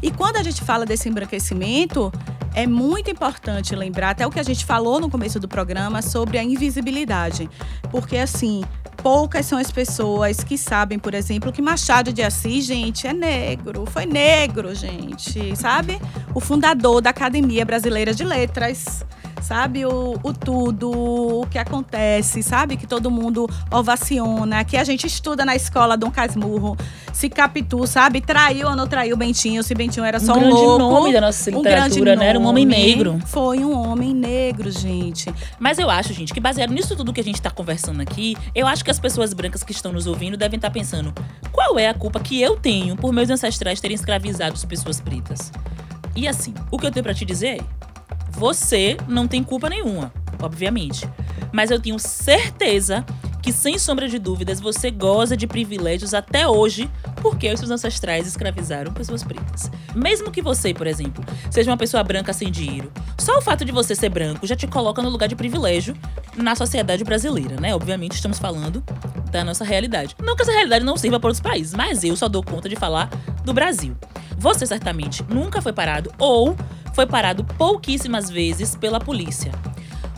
E 0.00 0.12
quando 0.12 0.36
a 0.36 0.42
gente 0.42 0.62
fala 0.62 0.86
desse 0.86 1.08
embranquecimento, 1.08 2.12
é 2.54 2.64
muito 2.64 3.10
importante 3.10 3.74
lembrar, 3.74 4.10
até 4.10 4.24
o 4.24 4.30
que 4.30 4.38
a 4.38 4.42
gente 4.44 4.64
falou 4.64 5.00
no 5.00 5.10
começo 5.10 5.40
do 5.40 5.48
programa, 5.48 6.00
sobre 6.00 6.38
a 6.38 6.44
invisibilidade. 6.44 7.50
Porque, 7.90 8.16
assim, 8.16 8.62
poucas 9.02 9.46
são 9.46 9.58
as 9.58 9.70
pessoas 9.70 10.44
que 10.44 10.56
sabem, 10.56 10.98
por 10.98 11.12
exemplo, 11.12 11.52
que 11.52 11.60
Machado 11.60 12.12
de 12.12 12.22
Assis, 12.22 12.64
gente, 12.64 13.06
é 13.06 13.12
negro. 13.12 13.84
Foi 13.86 14.06
negro, 14.06 14.74
gente, 14.74 15.56
sabe? 15.56 16.00
O 16.34 16.40
fundador 16.40 17.00
da 17.02 17.10
Academia 17.10 17.64
Brasileira 17.64 18.14
de 18.14 18.24
Letras. 18.24 19.04
Sabe 19.42 19.84
o, 19.84 20.18
o 20.22 20.32
tudo, 20.32 20.90
o 20.90 21.46
que 21.48 21.58
acontece, 21.58 22.42
sabe? 22.42 22.76
Que 22.76 22.86
todo 22.86 23.10
mundo 23.10 23.48
ovaciona, 23.70 24.64
que 24.64 24.76
a 24.76 24.84
gente 24.84 25.06
estuda 25.06 25.44
na 25.44 25.56
escola 25.56 25.96
Dom 25.96 26.10
Casmurro. 26.10 26.76
Se 27.12 27.28
Capitu, 27.28 27.86
sabe? 27.86 28.20
Traiu 28.20 28.68
ou 28.68 28.76
não 28.76 28.86
traiu 28.86 29.16
Bentinho, 29.16 29.62
se 29.62 29.74
Bentinho 29.74 30.04
era 30.06 30.20
só 30.20 30.34
um 30.34 30.36
um, 30.36 30.40
grande 30.40 30.54
louco. 30.54 30.78
nome 30.78 31.12
da 31.12 31.20
nossa 31.20 31.50
um 31.50 31.62
grande 31.62 31.98
literatura, 31.98 32.16
né? 32.16 32.26
Era 32.26 32.38
um 32.38 32.46
homem 32.46 32.64
negro. 32.64 33.18
Foi 33.26 33.64
um 33.64 33.76
homem 33.76 34.14
negro, 34.14 34.70
gente. 34.70 35.32
Mas 35.58 35.78
eu 35.78 35.90
acho, 35.90 36.12
gente, 36.12 36.32
que 36.32 36.40
baseado 36.40 36.70
nisso 36.70 36.94
tudo 36.96 37.12
que 37.12 37.20
a 37.20 37.24
gente 37.24 37.42
tá 37.42 37.50
conversando 37.50 38.00
aqui, 38.00 38.36
eu 38.54 38.66
acho 38.66 38.84
que 38.84 38.90
as 38.90 39.00
pessoas 39.00 39.32
brancas 39.32 39.62
que 39.62 39.72
estão 39.72 39.92
nos 39.92 40.06
ouvindo 40.06 40.36
devem 40.36 40.56
estar 40.56 40.70
pensando: 40.70 41.12
qual 41.50 41.78
é 41.78 41.88
a 41.88 41.94
culpa 41.94 42.20
que 42.20 42.40
eu 42.40 42.56
tenho 42.56 42.96
por 42.96 43.12
meus 43.12 43.28
ancestrais 43.28 43.80
terem 43.80 43.94
escravizado 43.94 44.54
as 44.54 44.64
pessoas 44.64 45.00
pretas? 45.00 45.50
E 46.14 46.28
assim, 46.28 46.54
o 46.70 46.78
que 46.78 46.86
eu 46.86 46.90
tenho 46.90 47.02
pra 47.02 47.14
te 47.14 47.24
dizer 47.24 47.58
é: 47.58 47.60
você 48.32 48.96
não 49.06 49.28
tem 49.28 49.42
culpa 49.42 49.68
nenhuma, 49.68 50.12
obviamente. 50.40 51.08
Mas 51.52 51.70
eu 51.70 51.80
tenho 51.80 51.98
certeza 51.98 53.04
que, 53.42 53.52
sem 53.52 53.76
sombra 53.76 54.08
de 54.08 54.18
dúvidas, 54.18 54.60
você 54.60 54.90
goza 54.90 55.36
de 55.36 55.46
privilégios 55.48 56.14
até 56.14 56.46
hoje 56.46 56.88
porque 57.20 57.52
os 57.52 57.58
seus 57.58 57.70
ancestrais 57.70 58.26
escravizaram 58.26 58.92
pessoas 58.92 59.24
pretas. 59.24 59.70
Mesmo 59.94 60.30
que 60.30 60.40
você, 60.40 60.72
por 60.72 60.86
exemplo, 60.86 61.24
seja 61.50 61.70
uma 61.70 61.76
pessoa 61.76 62.04
branca 62.04 62.32
sem 62.32 62.50
dinheiro, 62.50 62.90
só 63.18 63.38
o 63.38 63.42
fato 63.42 63.64
de 63.64 63.72
você 63.72 63.94
ser 63.94 64.08
branco 64.08 64.46
já 64.46 64.54
te 64.54 64.66
coloca 64.66 65.02
no 65.02 65.08
lugar 65.08 65.28
de 65.28 65.34
privilégio 65.34 65.96
na 66.36 66.54
sociedade 66.54 67.02
brasileira, 67.02 67.60
né? 67.60 67.74
Obviamente, 67.74 68.14
estamos 68.14 68.38
falando 68.38 68.82
da 69.30 69.42
nossa 69.42 69.64
realidade. 69.64 70.14
Não 70.22 70.36
que 70.36 70.42
essa 70.42 70.52
realidade 70.52 70.84
não 70.84 70.96
sirva 70.96 71.18
para 71.18 71.28
outros 71.28 71.42
países, 71.42 71.74
mas 71.74 72.04
eu 72.04 72.16
só 72.16 72.28
dou 72.28 72.44
conta 72.44 72.68
de 72.68 72.76
falar 72.76 73.10
do 73.44 73.52
Brasil. 73.52 73.96
Você 74.38 74.66
certamente 74.66 75.24
nunca 75.28 75.60
foi 75.60 75.72
parado 75.72 76.12
ou 76.18 76.56
foi 76.94 77.06
parado 77.06 77.44
pouquíssimas 77.44 78.30
vezes 78.30 78.76
pela 78.76 79.00
polícia. 79.00 79.50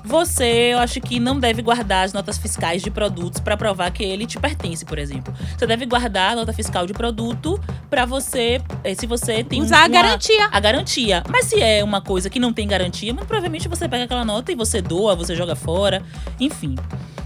Você, 0.04 0.44
eu 0.72 0.78
acho 0.80 1.00
que 1.00 1.18
não 1.18 1.40
deve 1.40 1.62
guardar 1.62 2.04
as 2.04 2.12
notas 2.12 2.36
fiscais 2.36 2.82
de 2.82 2.90
produtos 2.90 3.40
para 3.40 3.56
provar 3.56 3.90
que 3.90 4.02
ele 4.04 4.26
te 4.26 4.38
pertence, 4.38 4.84
por 4.84 4.98
exemplo. 4.98 5.34
Você 5.56 5.66
deve 5.66 5.86
guardar 5.86 6.32
a 6.32 6.36
nota 6.36 6.52
fiscal 6.52 6.86
de 6.86 6.92
produto 6.92 7.58
para 7.88 8.04
você, 8.04 8.60
eh, 8.84 8.94
se 8.94 9.06
você 9.06 9.42
tem 9.42 9.62
Usar 9.62 9.78
a 9.78 9.80
uma- 9.82 9.88
garantia. 9.88 10.48
a 10.52 10.60
garantia. 10.60 11.22
Mas 11.30 11.46
se 11.46 11.60
é 11.60 11.82
uma 11.82 12.02
coisa 12.02 12.28
que 12.28 12.38
não 12.38 12.52
tem 12.52 12.68
garantia, 12.68 13.14
muito 13.14 13.26
provavelmente 13.26 13.66
você 13.66 13.88
pega 13.88 14.04
aquela 14.04 14.24
nota 14.26 14.52
e 14.52 14.54
você 14.54 14.82
doa, 14.82 15.16
você 15.16 15.34
joga 15.34 15.56
fora, 15.56 16.02
enfim. 16.38 16.74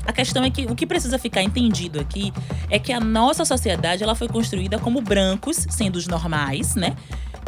A 0.06 0.12
questão 0.12 0.42
é 0.44 0.48
que 0.48 0.64
o 0.64 0.74
que 0.74 0.86
precisa 0.86 1.18
ficar 1.18 1.42
entendido 1.42 2.00
aqui 2.00 2.32
é 2.70 2.78
que 2.78 2.92
a 2.92 3.00
nossa 3.00 3.44
sociedade 3.44 4.02
ela 4.04 4.14
foi 4.14 4.28
construída 4.28 4.78
como 4.78 5.02
brancos, 5.02 5.66
sendo 5.68 5.96
os 5.96 6.06
normais, 6.06 6.74
né? 6.76 6.94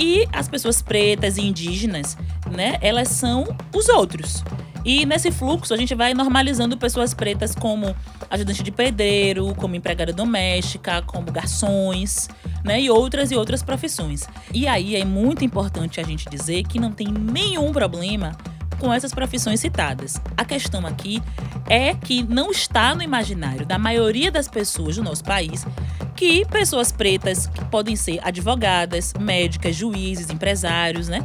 E 0.01 0.27
as 0.33 0.49
pessoas 0.49 0.81
pretas 0.81 1.37
e 1.37 1.43
indígenas, 1.43 2.17
né? 2.51 2.79
Elas 2.81 3.09
são 3.09 3.47
os 3.75 3.91
outros. 3.91 4.43
E 4.83 5.05
nesse 5.05 5.31
fluxo 5.31 5.75
a 5.75 5.77
gente 5.77 5.95
vai 5.95 6.15
normalizando 6.15 6.75
pessoas 6.75 7.13
pretas 7.13 7.55
como 7.55 7.95
ajudante 8.31 8.63
de 8.63 8.71
pedreiro, 8.71 9.55
como 9.57 9.77
empregada 9.77 10.11
doméstica, 10.11 11.03
como 11.03 11.31
garçons, 11.31 12.31
né? 12.65 12.81
E 12.81 12.89
outras 12.89 13.31
e 13.31 13.37
outras 13.37 13.63
profissões. 13.63 14.27
E 14.55 14.67
aí 14.67 14.97
é 14.97 15.05
muito 15.05 15.45
importante 15.45 16.01
a 16.01 16.03
gente 16.03 16.31
dizer 16.31 16.63
que 16.63 16.81
não 16.81 16.91
tem 16.91 17.09
nenhum 17.09 17.71
problema 17.71 18.33
com 18.81 18.93
essas 18.93 19.13
profissões 19.13 19.61
citadas. 19.61 20.21
A 20.37 20.45
questão 20.45 20.87
aqui 20.87 21.23
é 21.69 21.95
que 21.95 22.23
não 22.23 22.51
está 22.51 22.95
no 22.95 23.03
imaginário 23.03 23.65
da 23.67 23.79
maioria 23.79 24.33
das 24.33 24.49
pessoas 24.49 24.97
do 24.97 25.05
nosso 25.05 25.23
país 25.23 25.65
que 26.17 26.45
pessoas 26.47 26.91
pretas 26.91 27.47
que 27.47 27.65
podem 27.67 27.95
ser 27.97 28.21
advogadas, 28.23 29.15
médicas, 29.19 29.77
juízes, 29.77 30.31
empresários, 30.31 31.09
né? 31.09 31.25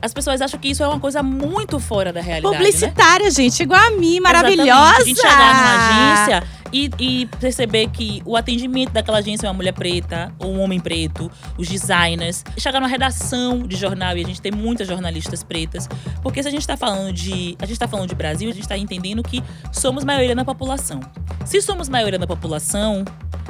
As 0.00 0.12
pessoas 0.14 0.40
acham 0.40 0.58
que 0.58 0.68
isso 0.68 0.82
é 0.82 0.88
uma 0.88 1.00
coisa 1.00 1.22
muito 1.22 1.78
fora 1.80 2.12
da 2.12 2.20
realidade, 2.20 2.52
né? 2.52 2.58
Publicitária, 2.58 3.30
gente, 3.30 3.62
igual 3.62 3.80
a 3.80 3.90
mim, 3.90 4.20
maravilhosa. 4.20 4.70
Exatamente. 4.70 5.02
A 5.02 5.04
gente 5.04 5.20
chegar 5.20 5.54
numa 5.54 6.34
agência 6.36 6.58
e, 6.72 6.90
e 6.98 7.26
perceber 7.26 7.88
que 7.88 8.22
o 8.24 8.36
atendimento 8.36 8.92
daquela 8.92 9.18
agência 9.18 9.46
é 9.46 9.50
uma 9.50 9.54
mulher 9.54 9.72
preta 9.72 10.32
ou 10.38 10.52
um 10.52 10.60
homem 10.60 10.78
preto, 10.78 11.30
os 11.56 11.68
designers. 11.68 12.44
Chegar 12.56 12.80
numa 12.80 12.88
redação 12.88 13.62
de 13.62 13.76
jornal 13.76 14.16
e 14.16 14.22
a 14.22 14.26
gente 14.26 14.40
tem 14.40 14.52
muitas 14.52 14.86
jornalistas 14.86 15.42
pretas. 15.42 15.88
Porque 16.22 16.42
se 16.42 16.48
a 16.48 16.50
gente 16.50 16.60
está 16.60 16.76
falando 16.76 17.12
de. 17.12 17.56
A 17.60 17.66
gente 17.66 17.74
está 17.74 17.88
falando 17.88 18.08
de 18.08 18.14
Brasil, 18.14 18.48
a 18.48 18.52
gente 18.52 18.62
está 18.62 18.76
entendendo 18.76 19.22
que 19.22 19.42
somos 19.72 20.04
maioria 20.04 20.34
na 20.34 20.44
população. 20.44 21.00
Se 21.44 21.60
somos 21.62 21.88
maioria 21.88 22.18
na 22.18 22.26
população, 22.26 23.04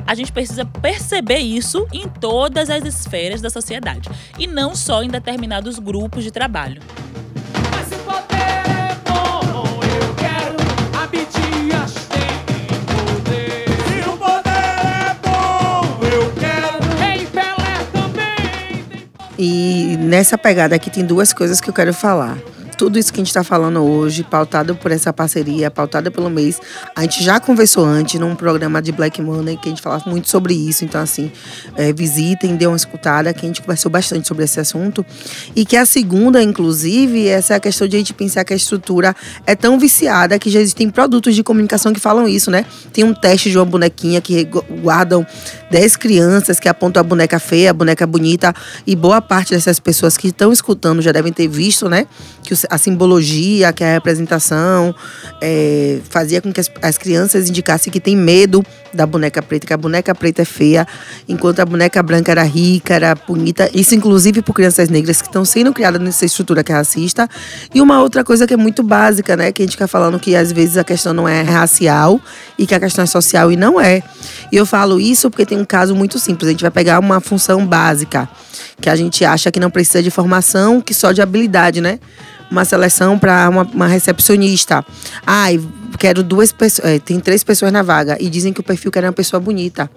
a 0.06 0.14
gente 0.14 0.32
precisa 0.32 0.64
perceber 0.64 1.38
isso 1.38 1.86
em 1.92 2.08
todas 2.08 2.70
as 2.70 2.84
esferas 2.84 3.40
da 3.40 3.50
sociedade. 3.50 4.08
E 4.38 4.46
não 4.46 4.74
só 4.74 5.02
em 5.02 5.08
determinados 5.08 5.78
grupos 5.78 6.24
de 6.24 6.30
trabalho. 6.30 6.80
É 7.64 7.98
E 19.40 19.96
nessa 20.00 20.36
pegada 20.36 20.74
aqui 20.74 20.90
tem 20.90 21.04
duas 21.04 21.32
coisas 21.32 21.60
que 21.60 21.70
eu 21.70 21.74
quero 21.74 21.94
falar. 21.94 22.36
Tudo 22.78 22.97
isso 22.97 23.12
que 23.12 23.18
a 23.18 23.23
gente 23.23 23.26
está 23.30 23.42
falando 23.42 23.80
hoje, 23.82 24.23
pautado 24.23 24.73
por 24.76 24.92
essa 24.92 25.12
parceria, 25.12 25.68
pautada 25.68 26.12
pelo 26.12 26.30
mês, 26.30 26.61
a 26.94 27.02
gente 27.02 27.25
já 27.25 27.40
conversou 27.40 27.85
antes 27.85 28.20
num 28.20 28.37
programa 28.37 28.80
de 28.80 28.92
Black 28.92 29.20
Money, 29.20 29.56
que 29.56 29.68
a 29.68 29.70
gente 29.70 29.82
falava 29.82 30.08
muito 30.08 30.28
sobre 30.30 30.54
isso. 30.54 30.85
Então, 30.85 31.00
assim, 31.00 31.32
é, 31.75 31.92
visitem, 31.92 32.54
dê 32.54 32.68
uma 32.68 32.76
escutada, 32.76 33.35
que 33.35 33.44
a 33.44 33.49
gente 33.49 33.62
conversou 33.62 33.90
bastante 33.90 34.28
sobre 34.28 34.44
esse 34.44 34.61
assunto. 34.61 35.04
E 35.56 35.64
que 35.66 35.76
a 35.76 35.85
segunda, 35.85 36.40
inclusive, 36.40 37.26
essa 37.26 37.54
é 37.54 37.56
a 37.56 37.61
questão 37.61 37.88
de 37.88 37.97
a 37.97 37.99
gente 37.99 38.14
pensar 38.14 38.44
que 38.44 38.52
a 38.52 38.56
estrutura 38.56 39.12
é 39.44 39.56
tão 39.56 39.76
viciada 39.76 40.38
que 40.38 40.49
já 40.49 40.61
existem 40.61 40.88
produtos 40.88 41.35
de 41.35 41.42
comunicação 41.42 41.92
que 41.92 41.99
falam 41.99 42.28
isso, 42.28 42.49
né? 42.49 42.64
Tem 42.92 43.02
um 43.02 43.12
teste 43.12 43.50
de 43.50 43.58
uma 43.58 43.64
bonequinha 43.64 44.20
que 44.20 44.44
gu- 44.44 44.64
guardam 44.82 45.26
10 45.68 45.97
crianças 45.97 46.61
que 46.61 46.68
apontam 46.68 47.00
a 47.00 47.04
boneca 47.04 47.40
feia, 47.40 47.70
a 47.70 47.75
boneca 47.75 48.06
bonita, 48.06 48.54
e 48.87 48.94
boa 48.94 49.20
parte 49.20 49.50
dessas 49.52 49.80
pessoas 49.80 50.16
que 50.16 50.28
estão 50.28 50.52
escutando 50.52 51.02
já 51.02 51.11
devem 51.11 51.32
ter 51.32 51.49
visto, 51.49 51.88
né? 51.88 52.06
Que 52.44 52.54
a 52.68 52.78
simbologia, 52.78 53.72
que 53.72 53.82
é 53.82 53.90
a 53.90 53.92
representação, 53.94 54.94
é, 55.40 55.98
fazia 56.08 56.40
com 56.40 56.52
que 56.52 56.60
as, 56.60 56.70
as 56.82 56.98
crianças 56.98 57.48
indicassem 57.48 57.92
que 57.92 58.00
tem 58.00 58.16
medo 58.16 58.64
da 58.92 59.06
boneca 59.06 59.42
preta, 59.42 59.66
que 59.66 59.72
a 59.72 59.76
boneca 59.76 60.14
preta 60.14 60.42
é 60.42 60.44
feia, 60.44 60.87
enquanto 61.28 61.60
a 61.60 61.64
boneca 61.64 62.02
branca 62.02 62.32
era 62.32 62.42
rica, 62.42 62.94
era 62.94 63.14
bonita. 63.14 63.70
Isso, 63.75 63.94
inclusive, 63.94 64.42
por 64.42 64.54
crianças 64.54 64.88
negras 64.88 65.20
que 65.20 65.28
estão 65.28 65.44
sendo 65.44 65.72
criadas 65.72 66.00
nessa 66.00 66.25
estrutura 66.25 66.64
que 66.64 66.72
é 66.72 66.75
racista. 66.75 67.28
E 67.75 67.80
uma 67.80 68.00
outra 68.00 68.25
coisa 68.25 68.46
que 68.46 68.54
é 68.54 68.56
muito 68.56 68.82
básica, 68.82 69.37
né? 69.37 69.52
Que 69.52 69.62
a 69.62 69.64
gente 69.64 69.72
fica 69.72 69.87
falando 69.87 70.18
que 70.18 70.34
às 70.34 70.52
vezes 70.52 70.76
a 70.76 70.84
questão 70.84 71.12
não 71.12 71.28
é 71.28 71.42
racial 71.42 72.20
e 72.58 72.66
que 72.66 72.75
a 72.75 72.80
questão 72.80 73.04
é 73.04 73.06
social 73.06 73.52
e 73.52 73.56
não 73.56 73.80
é. 73.80 74.02
E 74.50 74.56
eu 74.56 74.64
falo 74.64 75.00
isso 75.00 75.30
porque 75.30 75.44
tem 75.44 75.58
um 75.58 75.64
caso 75.64 75.94
muito 75.94 76.18
simples. 76.18 76.48
A 76.48 76.50
gente 76.52 76.62
vai 76.62 76.70
pegar 76.70 76.98
uma 76.98 77.20
função 77.20 77.66
básica 77.66 78.28
que 78.80 78.88
a 78.88 78.96
gente 78.96 79.25
acha 79.25 79.50
que 79.50 79.60
não 79.60 79.70
precisa 79.70 80.02
de 80.02 80.10
formação, 80.10 80.80
que 80.80 80.94
só 80.94 81.12
de 81.12 81.20
habilidade, 81.20 81.80
né? 81.80 81.98
Uma 82.50 82.64
seleção 82.64 83.18
para 83.18 83.48
uma, 83.48 83.62
uma 83.62 83.86
recepcionista. 83.86 84.84
Ai, 85.26 85.60
quero 85.98 86.22
duas 86.22 86.52
pessoas. 86.52 86.88
é, 86.88 86.98
tem 86.98 87.20
três 87.20 87.44
pessoas 87.44 87.72
na 87.72 87.82
vaga 87.82 88.16
e 88.20 88.30
dizem 88.30 88.52
que 88.52 88.60
o 88.60 88.62
perfil 88.62 88.90
quer 88.90 89.04
uma 89.04 89.12
pessoa 89.12 89.38
bonita. 89.38 89.90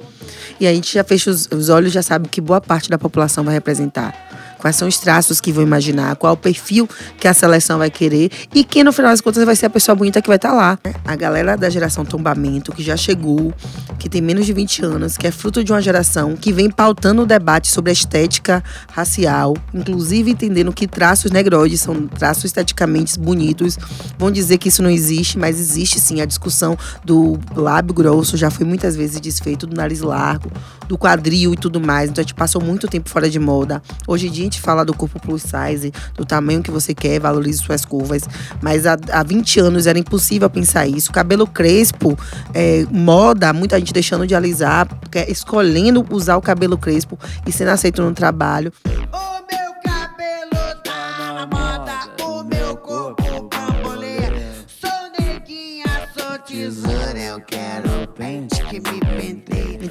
E 0.60 0.68
a 0.68 0.74
gente 0.74 0.94
já 0.94 1.04
fecha 1.04 1.32
os, 1.32 1.48
os 1.52 1.70
olhos, 1.70 1.94
já 1.94 2.02
sabe 2.02 2.28
que 2.28 2.42
boa 2.42 2.60
parte 2.60 2.90
da 2.90 2.98
população 2.98 3.44
vai 3.44 3.54
representar. 3.54 4.14
Quais 4.62 4.76
são 4.76 4.88
os 4.88 5.00
traços 5.00 5.42
que 5.42 5.52
vão 5.52 5.64
imaginar, 5.64 6.16
qual 6.16 6.34
o 6.34 6.38
perfil 6.38 6.88
que 7.20 7.28
a 7.28 7.34
seleção 7.34 7.80
vai 7.80 7.90
querer 7.90 8.30
e 8.54 8.64
quem, 8.64 8.84
no 8.84 8.94
final 8.94 9.12
das 9.12 9.20
contas, 9.20 9.44
vai 9.44 9.56
ser 9.56 9.66
a 9.66 9.70
pessoa 9.72 9.96
bonita 9.96 10.22
que 10.22 10.28
vai 10.28 10.36
estar 10.36 10.54
lá. 10.54 10.78
A 11.04 11.16
galera 11.16 11.58
da 11.58 11.68
geração 11.68 12.06
tombamento, 12.06 12.72
que 12.72 12.84
já 12.84 12.96
chegou, 12.96 13.52
que 13.98 14.08
tem 14.08 14.22
menos 14.22 14.46
de 14.46 14.54
20 14.54 14.86
anos, 14.86 15.18
que 15.18 15.26
é 15.26 15.32
fruto 15.32 15.64
de 15.64 15.72
uma 15.72 15.82
geração 15.82 16.36
que 16.36 16.54
vem 16.54 16.70
pautando 16.70 17.24
o 17.24 17.26
debate 17.26 17.70
sobre 17.70 17.90
a 17.90 17.94
estética 17.94 18.64
racial, 18.92 19.58
inclusive 19.74 20.30
entendendo 20.30 20.72
que 20.72 20.88
traços 20.88 21.32
negroides 21.32 21.82
são 21.82 22.08
traços 22.08 22.46
esteticamente 22.46 23.20
bonitos. 23.20 23.80
Vão 24.20 24.30
dizer 24.30 24.60
que 24.60 24.70
isso 24.70 24.84
não 24.84 24.92
existe, 24.92 25.40
mas 25.40 25.60
existe 25.60 26.00
sim. 26.00 26.22
A 26.22 26.26
discussão 26.26 26.78
do 27.04 27.40
lábio 27.56 27.96
grosso 27.96 28.38
já 28.38 28.52
foi 28.52 28.66
muitas 28.66 28.96
vezes 28.96 29.20
desfeito, 29.20 29.66
do 29.66 29.76
nariz 29.76 30.02
largo, 30.02 30.52
do 30.88 30.98
quadril 30.98 31.54
e 31.54 31.58
tudo 31.58 31.82
mais. 31.82 32.12
Então 32.12 32.22
a 32.22 32.24
gente 32.24 32.36
passou 32.36 32.62
muito 32.62 32.88
tempo 32.88 33.10
fora 33.10 33.28
de 33.28 33.40
moda. 33.40 33.82
Hoje 34.08 34.28
em 34.28 34.32
dia 34.32 34.51
gente 34.52 34.62
fala 34.62 34.84
do 34.84 34.94
corpo 34.94 35.20
plus 35.20 35.44
size, 35.44 35.94
do 36.16 36.26
tamanho 36.26 36.62
que 36.62 36.70
você 36.70 36.94
quer, 36.94 37.20
valorize 37.20 37.60
suas 37.60 37.86
curvas. 37.86 38.24
Mas 38.62 38.86
há, 38.86 38.98
há 39.12 39.24
20 39.24 39.60
anos 39.62 39.88
era 39.88 39.98
impossível 39.98 40.50
pensar 40.50 40.86
isso. 40.86 41.12
Cabelo 41.12 41.48
crespo, 41.48 42.20
é, 42.54 42.86
moda, 42.92 43.54
muita 43.54 43.80
gente 43.80 43.94
deixando 43.94 44.28
de 44.28 44.36
alisar, 44.36 44.88
escolhendo 45.28 46.06
usar 46.12 46.36
o 46.36 46.42
cabelo 46.42 46.78
crespo 46.78 47.18
e 47.48 47.52
sendo 47.52 47.70
aceito 47.70 48.02
no 48.04 48.14
trabalho. 48.14 48.74
O 48.86 49.41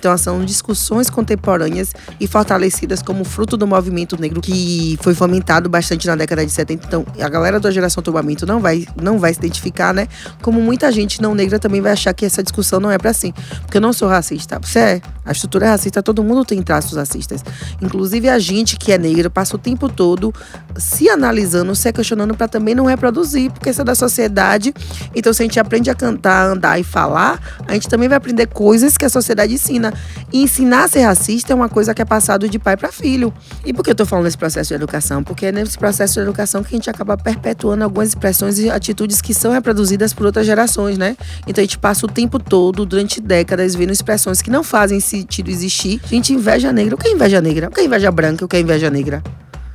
Então, 0.00 0.16
são 0.16 0.42
discussões 0.42 1.10
contemporâneas 1.10 1.92
e 2.18 2.26
fortalecidas 2.26 3.02
como 3.02 3.22
fruto 3.22 3.54
do 3.54 3.66
movimento 3.66 4.18
negro 4.18 4.40
que 4.40 4.98
foi 5.02 5.14
fomentado 5.14 5.68
bastante 5.68 6.06
na 6.06 6.16
década 6.16 6.44
de 6.44 6.50
70. 6.50 6.86
Então, 6.86 7.04
a 7.20 7.28
galera 7.28 7.60
da 7.60 7.70
geração 7.70 8.02
tombamento 8.02 8.46
não 8.46 8.60
vai, 8.60 8.86
não 9.00 9.18
vai 9.18 9.34
se 9.34 9.40
identificar, 9.40 9.92
né? 9.92 10.08
Como 10.40 10.58
muita 10.58 10.90
gente 10.90 11.20
não 11.20 11.34
negra 11.34 11.58
também 11.58 11.82
vai 11.82 11.92
achar 11.92 12.14
que 12.14 12.24
essa 12.24 12.42
discussão 12.42 12.80
não 12.80 12.90
é 12.90 12.96
pra 12.96 13.12
si. 13.12 13.34
Porque 13.60 13.76
eu 13.76 13.80
não 13.82 13.92
sou 13.92 14.08
racista. 14.08 14.58
Você 14.62 14.78
é. 14.78 15.02
A 15.22 15.32
estrutura 15.32 15.66
é 15.66 15.68
racista, 15.68 16.02
todo 16.02 16.24
mundo 16.24 16.46
tem 16.46 16.62
traços 16.62 16.96
racistas. 16.96 17.44
Inclusive 17.82 18.28
a 18.30 18.38
gente 18.38 18.76
que 18.78 18.90
é 18.90 18.96
negro 18.96 19.30
passa 19.30 19.54
o 19.54 19.58
tempo 19.58 19.86
todo 19.86 20.32
se 20.76 21.10
analisando, 21.10 21.74
se 21.74 21.92
questionando 21.92 22.34
pra 22.34 22.48
também 22.48 22.74
não 22.74 22.86
reproduzir, 22.86 23.50
porque 23.50 23.68
isso 23.68 23.82
é 23.82 23.84
da 23.84 23.94
sociedade. 23.94 24.72
Então, 25.14 25.32
se 25.32 25.42
a 25.42 25.44
gente 25.44 25.60
aprende 25.60 25.90
a 25.90 25.94
cantar, 25.94 26.46
andar 26.46 26.80
e 26.80 26.82
falar, 26.82 27.38
a 27.68 27.74
gente 27.74 27.86
também 27.86 28.08
vai 28.08 28.16
aprender 28.16 28.46
coisas 28.46 28.96
que 28.96 29.04
a 29.04 29.10
sociedade 29.10 29.52
ensina. 29.52 29.89
E 30.32 30.42
ensinar 30.42 30.84
a 30.84 30.88
ser 30.88 31.02
racista 31.02 31.52
é 31.52 31.56
uma 31.56 31.68
coisa 31.68 31.94
que 31.94 32.02
é 32.02 32.04
passado 32.04 32.48
de 32.48 32.58
pai 32.58 32.76
para 32.76 32.90
filho. 32.92 33.32
E 33.64 33.72
por 33.72 33.82
que 33.84 33.90
eu 33.90 33.94
tô 33.94 34.06
falando 34.06 34.24
desse 34.24 34.38
processo 34.38 34.68
de 34.68 34.74
educação? 34.74 35.22
Porque 35.22 35.46
é 35.46 35.52
nesse 35.52 35.78
processo 35.78 36.14
de 36.14 36.20
educação 36.20 36.62
que 36.62 36.74
a 36.74 36.76
gente 36.76 36.90
acaba 36.90 37.16
perpetuando 37.16 37.84
algumas 37.84 38.08
expressões 38.08 38.58
e 38.58 38.70
atitudes 38.70 39.20
que 39.20 39.34
são 39.34 39.52
reproduzidas 39.52 40.12
por 40.12 40.26
outras 40.26 40.46
gerações, 40.46 40.96
né? 40.98 41.16
Então 41.46 41.62
a 41.62 41.64
gente 41.64 41.78
passa 41.78 42.06
o 42.06 42.08
tempo 42.08 42.38
todo, 42.38 42.84
durante 42.86 43.20
décadas, 43.20 43.74
vendo 43.74 43.92
expressões 43.92 44.42
que 44.42 44.50
não 44.50 44.62
fazem 44.62 45.00
sentido 45.00 45.50
existir. 45.50 46.00
A 46.04 46.08
gente 46.08 46.32
inveja 46.32 46.72
negra. 46.72 46.94
O 46.94 46.98
que 46.98 47.08
é 47.08 47.12
inveja 47.12 47.40
negra? 47.40 47.68
O 47.68 47.70
que 47.70 47.80
é 47.80 47.84
inveja 47.84 48.10
branca? 48.10 48.44
O 48.44 48.48
que 48.48 48.56
é 48.56 48.60
inveja 48.60 48.90
negra? 48.90 49.22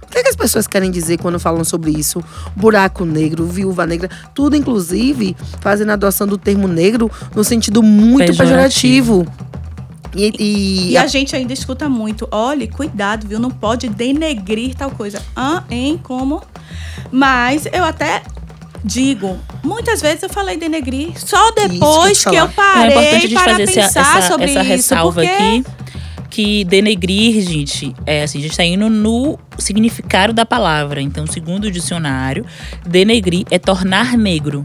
O 0.03 0.07
que, 0.15 0.19
é 0.19 0.23
que 0.23 0.29
as 0.29 0.35
pessoas 0.35 0.65
querem 0.65 0.89
dizer 0.89 1.17
quando 1.17 1.37
falam 1.37 1.63
sobre 1.65 1.91
isso? 1.91 2.23
Buraco 2.55 3.03
negro, 3.03 3.45
viúva 3.45 3.85
negra, 3.85 4.09
tudo 4.33 4.55
inclusive 4.55 5.35
fazendo 5.59 5.89
a 5.89 5.93
adoção 5.93 6.25
do 6.25 6.37
termo 6.37 6.69
negro 6.69 7.11
no 7.35 7.43
sentido 7.43 7.83
muito 7.83 8.27
Pejorativo. 8.27 9.25
pejorativo. 9.25 9.55
E, 10.15 10.31
e- 10.39 10.91
E 10.91 10.97
a 10.97 11.07
gente 11.07 11.35
ainda 11.35 11.53
escuta 11.53 11.89
muito. 11.89 12.27
Olhe, 12.31 12.67
cuidado, 12.67 13.27
viu? 13.27 13.39
Não 13.39 13.51
pode 13.51 13.87
denegrir 13.89 14.73
tal 14.75 14.89
coisa. 14.91 15.21
Ah, 15.35 15.63
hein? 15.69 15.99
Como? 16.01 16.41
Mas 17.11 17.67
eu 17.71 17.83
até 17.83 18.23
digo, 18.83 19.37
muitas 19.63 20.01
vezes 20.01 20.23
eu 20.23 20.29
falei 20.29 20.57
denegrir 20.57 21.11
só 21.19 21.51
depois 21.51 22.23
que 22.23 22.29
eu 22.29 22.31
que, 22.33 22.37
eu 22.39 22.47
parei 22.49 22.83
é 22.83 22.87
importante 22.91 23.15
a 23.15 23.19
gente 23.19 23.33
para 23.33 23.51
fazer 23.51 23.63
essa, 23.63 23.81
pensar 23.81 24.17
essa, 24.19 24.27
sobre 24.27 24.45
essa 24.45 24.59
isso. 24.61 24.69
ressalva 24.69 25.21
porque 25.21 25.27
aqui. 25.27 25.65
Que 26.29 26.65
denegrir, 26.65 27.41
gente, 27.41 27.95
é 28.05 28.23
assim, 28.23 28.39
a 28.39 28.41
gente 28.41 28.57
tá 28.57 28.63
indo 28.65 28.89
no 28.89 29.39
significado 29.57 30.33
da 30.33 30.45
palavra. 30.45 31.01
Então, 31.01 31.25
segundo 31.25 31.65
o 31.65 31.71
dicionário, 31.71 32.45
denegrir 32.85 33.45
é 33.49 33.57
tornar 33.57 34.17
negro. 34.17 34.63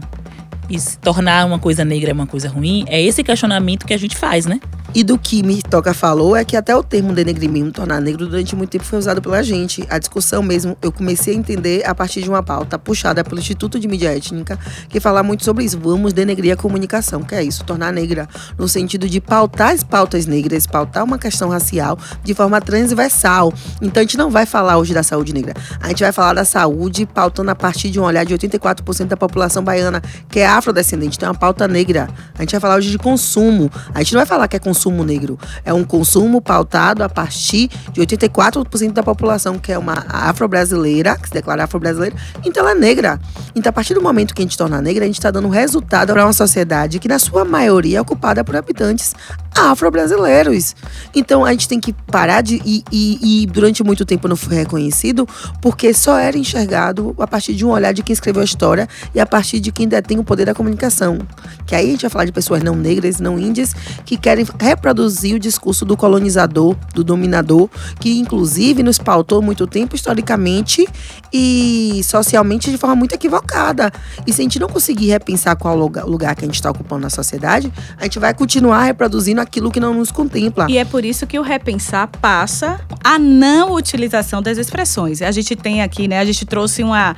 E 0.69 0.77
se 0.79 0.97
tornar 0.99 1.45
uma 1.45 1.59
coisa 1.59 1.83
negra 1.85 2.11
é 2.11 2.13
uma 2.13 2.27
coisa 2.27 2.49
ruim, 2.49 2.83
é 2.87 3.01
esse 3.01 3.23
questionamento 3.23 3.85
que 3.85 3.93
a 3.93 3.97
gente 3.97 4.17
faz, 4.17 4.45
né? 4.45 4.59
E 4.93 5.05
do 5.05 5.17
que 5.17 5.41
me 5.41 5.61
toca 5.61 5.93
falou 5.93 6.35
é 6.35 6.43
que 6.43 6.57
até 6.57 6.75
o 6.75 6.83
termo 6.83 7.13
denegrimento, 7.13 7.71
tornar 7.71 8.01
negro, 8.01 8.27
durante 8.27 8.57
muito 8.57 8.71
tempo 8.71 8.83
foi 8.83 8.99
usado 8.99 9.21
pela 9.21 9.41
gente. 9.41 9.85
A 9.89 9.97
discussão 9.97 10.43
mesmo, 10.43 10.75
eu 10.81 10.91
comecei 10.91 11.33
a 11.33 11.37
entender 11.37 11.87
a 11.87 11.95
partir 11.95 12.21
de 12.21 12.27
uma 12.27 12.43
pauta 12.43 12.77
puxada 12.77 13.23
pelo 13.23 13.39
Instituto 13.39 13.79
de 13.79 13.87
Mídia 13.87 14.13
Étnica, 14.13 14.59
que 14.89 14.99
fala 14.99 15.23
muito 15.23 15.45
sobre 15.45 15.63
isso. 15.63 15.79
Vamos 15.79 16.11
denegrir 16.11 16.51
a 16.51 16.57
comunicação, 16.57 17.23
que 17.23 17.33
é 17.33 17.41
isso, 17.41 17.63
tornar 17.63 17.93
negra, 17.93 18.27
no 18.57 18.67
sentido 18.67 19.07
de 19.07 19.21
pautar 19.21 19.69
as 19.69 19.81
pautas 19.81 20.25
negras, 20.25 20.67
pautar 20.67 21.05
uma 21.05 21.17
questão 21.17 21.47
racial 21.47 21.97
de 22.21 22.33
forma 22.33 22.59
transversal. 22.59 23.53
Então 23.81 24.01
a 24.01 24.03
gente 24.03 24.17
não 24.17 24.29
vai 24.29 24.45
falar 24.45 24.77
hoje 24.77 24.93
da 24.93 25.03
saúde 25.03 25.33
negra. 25.33 25.53
A 25.79 25.87
gente 25.87 26.03
vai 26.03 26.11
falar 26.11 26.33
da 26.33 26.43
saúde 26.43 27.05
pautando 27.05 27.49
a 27.49 27.55
partir 27.55 27.91
de 27.91 27.97
um 27.97 28.03
olhar 28.03 28.25
de 28.25 28.35
84% 28.35 29.05
da 29.05 29.15
população 29.15 29.63
baiana, 29.63 30.01
que 30.27 30.41
é 30.41 30.47
afrodescendente, 30.47 31.15
então 31.15 31.27
é 31.27 31.31
uma 31.31 31.39
pauta 31.39 31.65
negra. 31.65 32.09
A 32.37 32.41
gente 32.41 32.51
vai 32.51 32.59
falar 32.59 32.75
hoje 32.75 32.91
de 32.91 32.97
consumo. 32.97 33.71
A 33.93 33.99
gente 33.99 34.11
não 34.11 34.19
vai 34.19 34.25
falar 34.25 34.49
que 34.49 34.57
é 34.57 34.59
consumo 34.59 34.80
negro. 34.89 35.37
É 35.63 35.73
um 35.73 35.83
consumo 35.83 36.41
pautado 36.41 37.03
a 37.03 37.09
partir 37.09 37.69
de 37.91 38.01
84% 38.01 38.91
da 38.93 39.03
população, 39.03 39.59
que 39.59 39.71
é 39.71 39.77
uma 39.77 40.05
afro-brasileira, 40.09 41.17
que 41.17 41.27
se 41.27 41.33
declara 41.33 41.63
afro-brasileira, 41.65 42.15
então 42.43 42.63
ela 42.63 42.71
é 42.71 42.75
negra. 42.79 43.19
Então, 43.53 43.69
a 43.69 43.73
partir 43.73 43.93
do 43.93 44.01
momento 44.01 44.33
que 44.33 44.41
a 44.41 44.45
gente 44.45 44.57
torna 44.57 44.81
negra, 44.81 45.03
a 45.03 45.07
gente 45.07 45.17
está 45.19 45.29
dando 45.29 45.49
resultado 45.49 46.13
para 46.13 46.25
uma 46.25 46.33
sociedade 46.33 46.97
que, 46.99 47.07
na 47.07 47.19
sua 47.19 47.43
maioria, 47.45 47.97
é 47.97 48.01
ocupada 48.01 48.43
por 48.43 48.55
habitantes 48.55 49.13
afro-brasileiros. 49.55 50.75
Então, 51.13 51.43
a 51.45 51.51
gente 51.51 51.67
tem 51.67 51.79
que 51.79 51.93
parar 51.93 52.41
de. 52.41 52.61
E, 52.65 52.83
e- 52.91 53.41
e 53.43 53.45
durante 53.47 53.83
muito 53.83 54.05
tempo 54.05 54.27
não 54.27 54.35
foi 54.35 54.55
reconhecido, 54.57 55.27
porque 55.61 55.93
só 55.93 56.17
era 56.17 56.37
enxergado 56.37 57.15
a 57.19 57.27
partir 57.27 57.53
de 57.53 57.65
um 57.65 57.69
olhar 57.69 57.93
de 57.93 58.01
quem 58.03 58.13
escreveu 58.13 58.41
a 58.41 58.45
história 58.45 58.87
e 59.13 59.19
a 59.19 59.25
partir 59.25 59.59
de 59.59 59.71
quem 59.71 59.87
detém 59.87 60.19
o 60.19 60.23
poder 60.23 60.45
da 60.45 60.53
comunicação. 60.53 61.19
Que 61.65 61.75
aí 61.75 61.87
a 61.87 61.91
gente 61.91 62.01
vai 62.01 62.09
falar 62.09 62.25
de 62.25 62.31
pessoas 62.31 62.63
não 62.63 62.75
negras, 62.75 63.19
não 63.19 63.37
índias, 63.39 63.73
que 64.05 64.17
querem 64.17 64.45
reproduzir 64.71 65.35
o 65.35 65.39
discurso 65.39 65.85
do 65.85 65.95
colonizador, 65.95 66.75
do 66.93 67.03
dominador, 67.03 67.69
que 67.99 68.17
inclusive 68.19 68.81
nos 68.83 68.97
pautou 68.97 69.41
muito 69.41 69.67
tempo 69.67 69.95
historicamente 69.95 70.87
e 71.31 72.01
socialmente 72.03 72.71
de 72.71 72.77
forma 72.77 72.95
muito 72.95 73.13
equivocada. 73.13 73.91
E 74.25 74.33
se 74.33 74.41
a 74.41 74.43
gente 74.43 74.59
não 74.59 74.67
conseguir 74.67 75.07
repensar 75.07 75.55
qual 75.55 75.75
lugar, 75.75 76.05
lugar 76.05 76.35
que 76.35 76.43
a 76.43 76.47
gente 76.47 76.55
está 76.55 76.71
ocupando 76.71 77.01
na 77.01 77.09
sociedade, 77.09 77.71
a 77.97 78.03
gente 78.03 78.19
vai 78.19 78.33
continuar 78.33 78.83
reproduzindo 78.83 79.41
aquilo 79.41 79.71
que 79.71 79.79
não 79.79 79.93
nos 79.93 80.11
contempla. 80.11 80.67
E 80.69 80.77
é 80.77 80.85
por 80.85 81.03
isso 81.05 81.27
que 81.27 81.37
o 81.37 81.41
repensar 81.41 82.07
passa 82.07 82.79
a 83.03 83.19
não 83.19 83.73
utilização 83.73 84.41
das 84.41 84.57
expressões. 84.57 85.21
A 85.21 85.31
gente 85.31 85.55
tem 85.55 85.81
aqui, 85.81 86.07
né? 86.07 86.19
A 86.19 86.25
gente 86.25 86.45
trouxe 86.45 86.83
uma, 86.83 87.15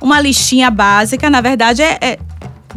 uma 0.00 0.20
listinha 0.20 0.70
básica. 0.70 1.30
Na 1.30 1.40
verdade, 1.40 1.82
é, 1.82 1.98
é- 2.00 2.18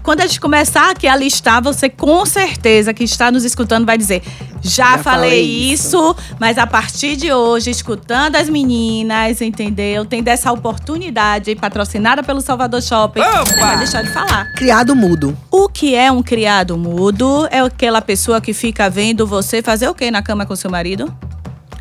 quando 0.10 0.22
a 0.22 0.26
gente 0.26 0.42
começar 0.42 0.90
aqui 0.90 1.08
a 1.08 1.16
listar, 1.16 1.62
você 1.62 1.88
com 1.88 2.26
certeza 2.26 2.92
que 2.96 3.04
está 3.04 3.30
nos 3.30 3.46
escutando 3.46 3.86
vai 3.86 3.96
dizer: 3.96 4.24
já, 4.60 4.94
Já 4.94 4.98
falei, 4.98 5.30
falei 5.30 5.72
isso, 5.72 6.16
mas 6.40 6.58
a 6.58 6.66
partir 6.66 7.16
de 7.16 7.32
hoje, 7.32 7.70
escutando 7.70 8.36
as 8.36 8.50
meninas, 8.50 9.40
entendeu? 9.40 10.04
Tendo 10.06 10.28
essa 10.28 10.52
oportunidade 10.52 11.56
patrocinada 11.56 12.24
pelo 12.24 12.42
Salvador 12.42 12.82
Shopping, 12.82 13.22
você 13.22 13.60
vai 13.60 13.78
deixar 13.78 14.02
de 14.02 14.10
falar. 14.12 14.52
Criado 14.54 14.96
mudo. 14.96 15.38
O 15.52 15.70
que 15.70 15.94
é 15.94 16.12
um 16.12 16.24
criado 16.24 16.76
mudo? 16.76 17.48
É 17.52 17.60
aquela 17.60 18.02
pessoa 18.02 18.42
que 18.42 18.52
fica 18.52 18.90
vendo 18.90 19.28
você 19.28 19.62
fazer 19.62 19.90
o 19.90 19.94
quê 19.94 20.10
na 20.10 20.24
cama 20.24 20.44
com 20.44 20.56
seu 20.56 20.72
marido? 20.72 21.16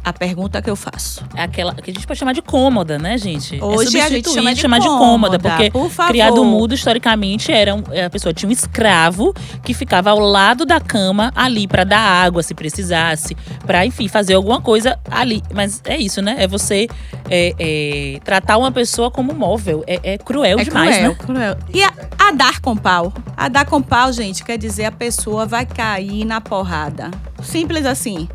A 0.05 0.13
pergunta 0.13 0.63
que 0.63 0.71
eu 0.71 0.77
faço. 0.77 1.23
É 1.35 1.43
aquela 1.43 1.75
que 1.75 1.91
a 1.91 1.95
gente 1.95 2.07
pode 2.07 2.19
chamar 2.19 2.33
de 2.33 2.43
cômoda, 2.43 2.99
né, 2.99 3.19
gente? 3.19 3.59
É 3.59 3.65
Hoje 3.65 4.01
a 4.01 4.09
gente 4.09 4.31
chama 4.31 4.55
de 4.55 4.61
chamar 4.61 4.81
cômoda, 4.81 5.39
porque 5.39 5.71
por 5.71 5.91
criado 6.07 6.45
mudo 6.45 6.75
historicamente 6.75 7.53
era 7.53 7.75
um- 7.75 7.83
a 8.05 8.09
pessoa 8.11 8.33
tinha 8.33 8.49
um 8.49 8.53
escravo 8.53 9.35
que 9.63 9.75
ficava 9.75 10.11
ao 10.11 10.19
lado 10.19 10.65
da 10.65 10.81
cama 10.81 11.33
ali 11.35 11.67
pra 11.67 11.85
dar 11.85 11.99
água 12.01 12.43
se 12.43 12.55
precisasse, 12.55 13.37
pra 13.67 13.85
enfim 13.85 14.09
fazer 14.09 14.35
alguma 14.35 14.61
coisa 14.61 14.99
ali. 15.11 15.43
Mas 15.53 15.83
é 15.85 15.97
isso, 15.99 16.23
né? 16.23 16.37
É 16.39 16.47
você 16.47 16.89
é, 17.31 17.55
é, 17.59 18.21
tratar 18.25 18.57
uma 18.57 18.73
pessoa 18.73 19.11
como 19.11 19.35
móvel. 19.35 19.85
É, 19.87 20.15
é 20.15 20.19
cruel 20.19 20.59
É 20.59 20.65
demais, 20.65 20.97
cruel, 20.97 21.11
né? 21.11 21.17
cruel. 21.19 21.57
E 21.75 21.83
a, 21.83 21.93
a 22.19 22.31
dar 22.33 22.61
com 22.61 22.77
pau? 22.77 23.13
A 23.37 23.49
dar 23.49 23.67
com 23.67 23.83
pau, 23.83 24.13
gente, 24.13 24.43
quer 24.45 24.57
dizer 24.57 24.87
a 24.87 24.93
pessoa 24.93 25.45
vai 25.47 25.67
cair 25.67 26.25
na 26.25 26.41
porrada. 26.41 27.11
Simples 27.43 27.85
assim. 27.87 28.29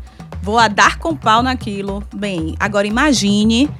Vou 0.44 0.58
a 0.58 0.68
dar 0.68 0.98
com 0.98 1.16
pau 1.16 1.42
naquilo. 1.42 2.02
Bem, 2.14 2.54
agora 2.60 2.86
imagine 2.86 3.70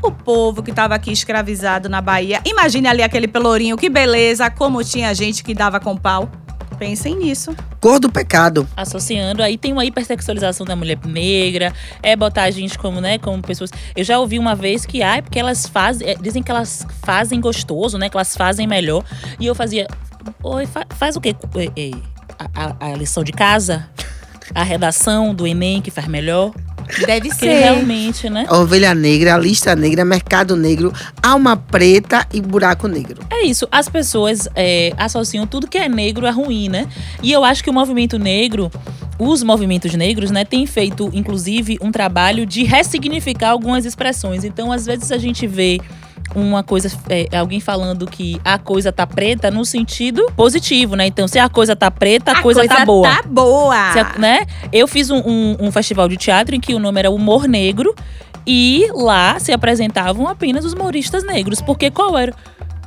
o 0.00 0.12
povo 0.12 0.62
que 0.62 0.70
estava 0.70 0.94
aqui 0.94 1.10
escravizado 1.12 1.88
na 1.88 2.00
Bahia. 2.00 2.40
Imagine 2.44 2.86
ali 2.86 3.02
aquele 3.02 3.26
pelourinho, 3.26 3.76
que 3.76 3.90
beleza, 3.90 4.48
como 4.48 4.82
tinha 4.84 5.12
gente 5.12 5.42
que 5.42 5.52
dava 5.52 5.80
com 5.80 5.96
pau. 5.96 6.30
Pensem 6.78 7.16
nisso. 7.16 7.54
Cor 7.80 7.98
do 8.00 8.10
pecado. 8.10 8.66
associando 8.76 9.42
aí 9.42 9.58
tem 9.58 9.72
uma 9.72 9.84
hipersexualização 9.84 10.64
da 10.64 10.74
mulher 10.76 10.98
negra, 11.04 11.72
é 12.02 12.14
botar 12.16 12.44
a 12.44 12.50
gente 12.50 12.78
como, 12.78 13.00
né, 13.00 13.18
como 13.18 13.40
pessoas. 13.42 13.70
Eu 13.96 14.04
já 14.04 14.18
ouvi 14.20 14.38
uma 14.38 14.54
vez 14.54 14.86
que 14.86 15.02
ai, 15.02 15.20
porque 15.20 15.38
elas 15.38 15.66
fazem, 15.66 16.08
é, 16.08 16.14
dizem 16.14 16.42
que 16.42 16.50
elas 16.50 16.86
fazem 17.04 17.40
gostoso, 17.40 17.98
né, 17.98 18.08
que 18.08 18.16
elas 18.16 18.36
fazem 18.36 18.66
melhor. 18.68 19.04
E 19.38 19.46
eu 19.46 19.54
fazia, 19.54 19.86
oi, 20.42 20.64
fa- 20.66 20.86
faz 20.96 21.14
o 21.16 21.20
quê? 21.20 21.34
É, 21.56 21.64
é, 21.80 21.90
a, 22.54 22.66
a- 22.86 22.92
a 22.92 22.96
lição 22.96 23.22
de 23.22 23.32
casa? 23.32 23.88
A 24.54 24.62
redação 24.62 25.34
do 25.34 25.46
ENEM 25.46 25.80
que 25.80 25.90
faz 25.90 26.06
melhor? 26.06 26.52
Deve 27.06 27.28
Porque 27.28 27.46
ser. 27.46 27.60
realmente, 27.60 28.28
né? 28.28 28.46
Ovelha 28.50 28.94
negra, 28.94 29.36
lista 29.38 29.74
negra, 29.74 30.04
mercado 30.04 30.56
negro, 30.56 30.92
alma 31.22 31.56
preta 31.56 32.26
e 32.32 32.40
buraco 32.40 32.86
negro. 32.86 33.22
É 33.30 33.44
isso, 33.44 33.66
as 33.70 33.88
pessoas 33.88 34.48
é, 34.54 34.92
associam 34.96 35.46
tudo 35.46 35.68
que 35.68 35.78
é 35.78 35.88
negro 35.88 36.26
a 36.26 36.30
ruim, 36.30 36.68
né? 36.68 36.86
E 37.22 37.32
eu 37.32 37.44
acho 37.44 37.62
que 37.62 37.70
o 37.70 37.72
movimento 37.72 38.18
negro, 38.18 38.70
os 39.18 39.42
movimentos 39.42 39.94
negros, 39.94 40.30
né, 40.30 40.44
têm 40.44 40.66
feito, 40.66 41.10
inclusive, 41.14 41.78
um 41.80 41.92
trabalho 41.92 42.44
de 42.44 42.64
ressignificar 42.64 43.50
algumas 43.50 43.84
expressões. 43.84 44.44
Então, 44.44 44.72
às 44.72 44.84
vezes, 44.84 45.12
a 45.12 45.18
gente 45.18 45.46
vê 45.46 45.80
uma 46.34 46.62
coisa, 46.62 46.90
é, 47.08 47.28
alguém 47.36 47.60
falando 47.60 48.06
que 48.06 48.40
a 48.44 48.58
coisa 48.58 48.90
tá 48.92 49.06
preta 49.06 49.50
no 49.50 49.64
sentido 49.64 50.24
positivo, 50.36 50.96
né? 50.96 51.06
Então, 51.06 51.28
se 51.28 51.38
a 51.38 51.48
coisa 51.48 51.76
tá 51.76 51.90
preta, 51.90 52.32
a, 52.32 52.42
coisa, 52.42 52.60
tá 52.66 52.84
boa. 52.86 53.08
Tá 53.08 53.22
boa. 53.28 53.76
A- 53.76 54.18
né? 54.18 54.46
Eu 54.72 54.86
fiz 54.88 55.10
um, 55.10 55.18
um- 55.18 55.56
um 55.60 55.72
festival 55.72 56.08
de 56.08 56.16
teatro 56.16 56.54
em 56.54 56.60
que 56.60 56.74
o 56.74 56.78
nome 56.78 56.98
era 56.98 57.10
Humor 57.10 57.46
Negro 57.46 57.94
e 58.46 58.86
lá 58.94 59.38
se 59.38 59.52
apresentavam 59.52 60.26
apenas 60.26 60.64
os 60.64 60.72
humoristas 60.72 61.22
negros. 61.24 61.60
Porque 61.60 61.90
qual 61.90 62.16
era, 62.18 62.32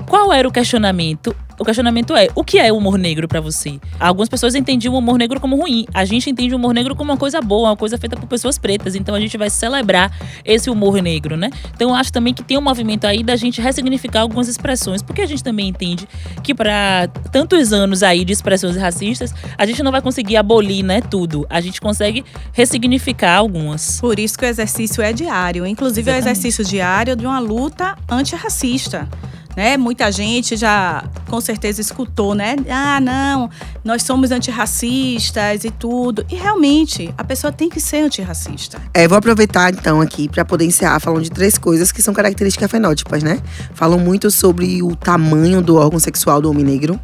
qual 0.08 0.34
era 0.34 0.48
o 0.48 0.52
questionamento? 0.52 1.36
O 1.60 1.66
questionamento 1.66 2.16
é: 2.16 2.28
o 2.36 2.44
que 2.44 2.60
é 2.60 2.72
o 2.72 2.78
humor 2.78 2.98
negro 2.98 3.28
pra 3.28 3.40
você? 3.40 3.80
Algumas 4.00 4.30
pessoas 4.30 4.56
entendiam 4.56 4.94
o 4.94 4.98
humor 4.98 5.18
negro 5.18 5.40
como 5.40 5.56
ruim. 5.56 5.86
A 5.94 6.06
gente 6.06 6.30
entende 6.30 6.54
o 6.54 6.58
humor 6.58 6.74
negro 6.74 6.96
como 6.96 7.12
uma 7.12 7.18
coisa 7.18 7.42
boa, 7.42 7.70
uma 7.70 7.78
coisa 7.78 7.98
feita 7.98 8.16
por 8.16 8.28
pessoas 8.28 8.58
pretas. 8.58 8.96
Então 8.96 9.16
a 9.16 9.20
gente 9.20 9.38
vai 9.38 9.50
celebrar 9.50 10.12
esse 10.44 10.70
humor 10.70 11.02
negro, 11.02 11.38
né? 11.38 11.50
Então 11.74 11.90
eu 11.90 11.96
acho 11.96 12.12
também 12.12 12.34
que 12.34 12.44
tem 12.44 12.58
um 12.58 12.62
movimento 12.62 13.06
aí 13.06 13.24
da 13.24 13.36
gente 13.36 13.62
ressignificar 13.62 14.22
algumas 14.22 14.48
expressões, 14.48 15.02
porque 15.02 15.22
a 15.22 15.26
gente 15.26 15.44
também 15.44 15.68
entende 15.70 16.08
que 16.44 16.54
para 16.54 17.08
tantos 17.32 17.72
anos 17.74 18.04
aí 18.04 18.26
de 18.26 18.34
expressões 18.34 18.76
racistas, 18.76 19.34
a 19.58 19.66
gente 19.66 19.82
não 19.82 19.92
vai 19.92 20.02
conseguir 20.02 20.38
abolir, 20.38 20.84
né, 20.84 21.02
tudo. 21.02 21.46
A 21.50 21.62
gente 21.62 21.80
consegue 21.80 22.24
ressignificar 22.52 23.36
algumas. 23.38 24.00
Por 24.00 24.20
isso 24.20 24.38
que 24.38 24.46
o 24.46 24.48
exercício 24.48 25.02
é 25.02 25.14
diário. 25.14 25.66
Inclusive, 25.66 26.10
é 26.10 26.14
o 26.14 26.18
Exatamente. 26.18 26.40
exercício 26.40 26.66
diário 26.66 27.16
de 27.16 27.26
uma 27.26 27.40
luta 27.40 27.98
antirracista. 28.10 29.08
Né? 29.56 29.78
Muita 29.78 30.12
gente 30.12 30.56
já 30.56 31.04
com 31.30 31.40
certeza 31.40 31.80
escutou, 31.80 32.36
né? 32.36 32.56
Ah, 32.70 33.00
não, 33.00 33.50
nós 33.84 34.04
somos 34.04 34.32
antirracistas 34.32 35.64
e 35.64 35.72
tudo. 35.72 36.26
E 36.30 36.36
realmente, 36.36 37.14
a 37.18 37.24
pessoa 37.24 37.54
tem 37.54 37.70
que 37.70 37.80
ser 37.80 37.98
antirracista. 37.98 38.82
É, 38.94 39.08
vou 39.08 39.18
aproveitar 39.18 39.74
então 39.74 40.02
aqui 40.02 40.28
para 40.28 40.44
poder 40.44 40.66
encerrar 40.66 41.00
falando 41.00 41.24
de 41.24 41.32
três 41.32 41.58
coisas 41.58 41.92
que 41.92 42.02
são 42.02 42.14
características 42.14 42.70
fenótipas, 42.70 43.24
né? 43.24 43.42
Falam 43.74 44.00
muito 44.00 44.30
sobre 44.30 44.84
o 44.84 44.96
tamanho 44.96 45.62
do 45.62 45.78
órgão 45.78 46.00
sexual 46.00 46.42
do 46.42 46.50
homem 46.50 46.66
negro, 46.66 47.00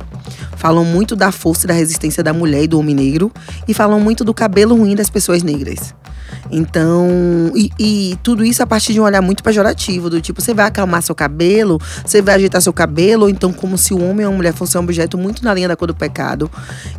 falam 0.57 0.83
muito 0.83 1.15
da 1.15 1.31
força 1.31 1.65
e 1.65 1.67
da 1.67 1.73
resistência 1.73 2.23
da 2.23 2.33
mulher 2.33 2.63
e 2.63 2.67
do 2.67 2.79
homem 2.79 2.95
negro, 2.95 3.31
e 3.67 3.73
falam 3.73 3.99
muito 3.99 4.23
do 4.23 4.33
cabelo 4.33 4.75
ruim 4.75 4.95
das 4.95 5.09
pessoas 5.09 5.41
negras. 5.43 5.93
Então, 6.51 7.51
e, 7.55 7.69
e 7.79 8.17
tudo 8.23 8.43
isso 8.43 8.61
a 8.61 8.67
partir 8.67 8.93
de 8.93 8.99
um 8.99 9.03
olhar 9.03 9.21
muito 9.21 9.43
pejorativo, 9.43 10.09
do 10.09 10.21
tipo, 10.21 10.41
você 10.41 10.53
vai 10.53 10.65
acalmar 10.65 11.01
seu 11.01 11.15
cabelo, 11.15 11.79
você 12.05 12.21
vai 12.21 12.37
ajeitar 12.41 12.61
seu 12.61 12.73
cabelo, 12.73 13.23
ou 13.23 13.29
então 13.29 13.51
como 13.53 13.77
se 13.77 13.93
o 13.93 14.03
homem 14.03 14.25
ou 14.25 14.31
a 14.33 14.35
mulher 14.35 14.53
fosse 14.53 14.77
um 14.77 14.81
objeto 14.81 15.17
muito 15.17 15.43
na 15.43 15.53
linha 15.53 15.67
da 15.67 15.75
cor 15.75 15.87
do 15.87 15.95
pecado. 15.95 16.49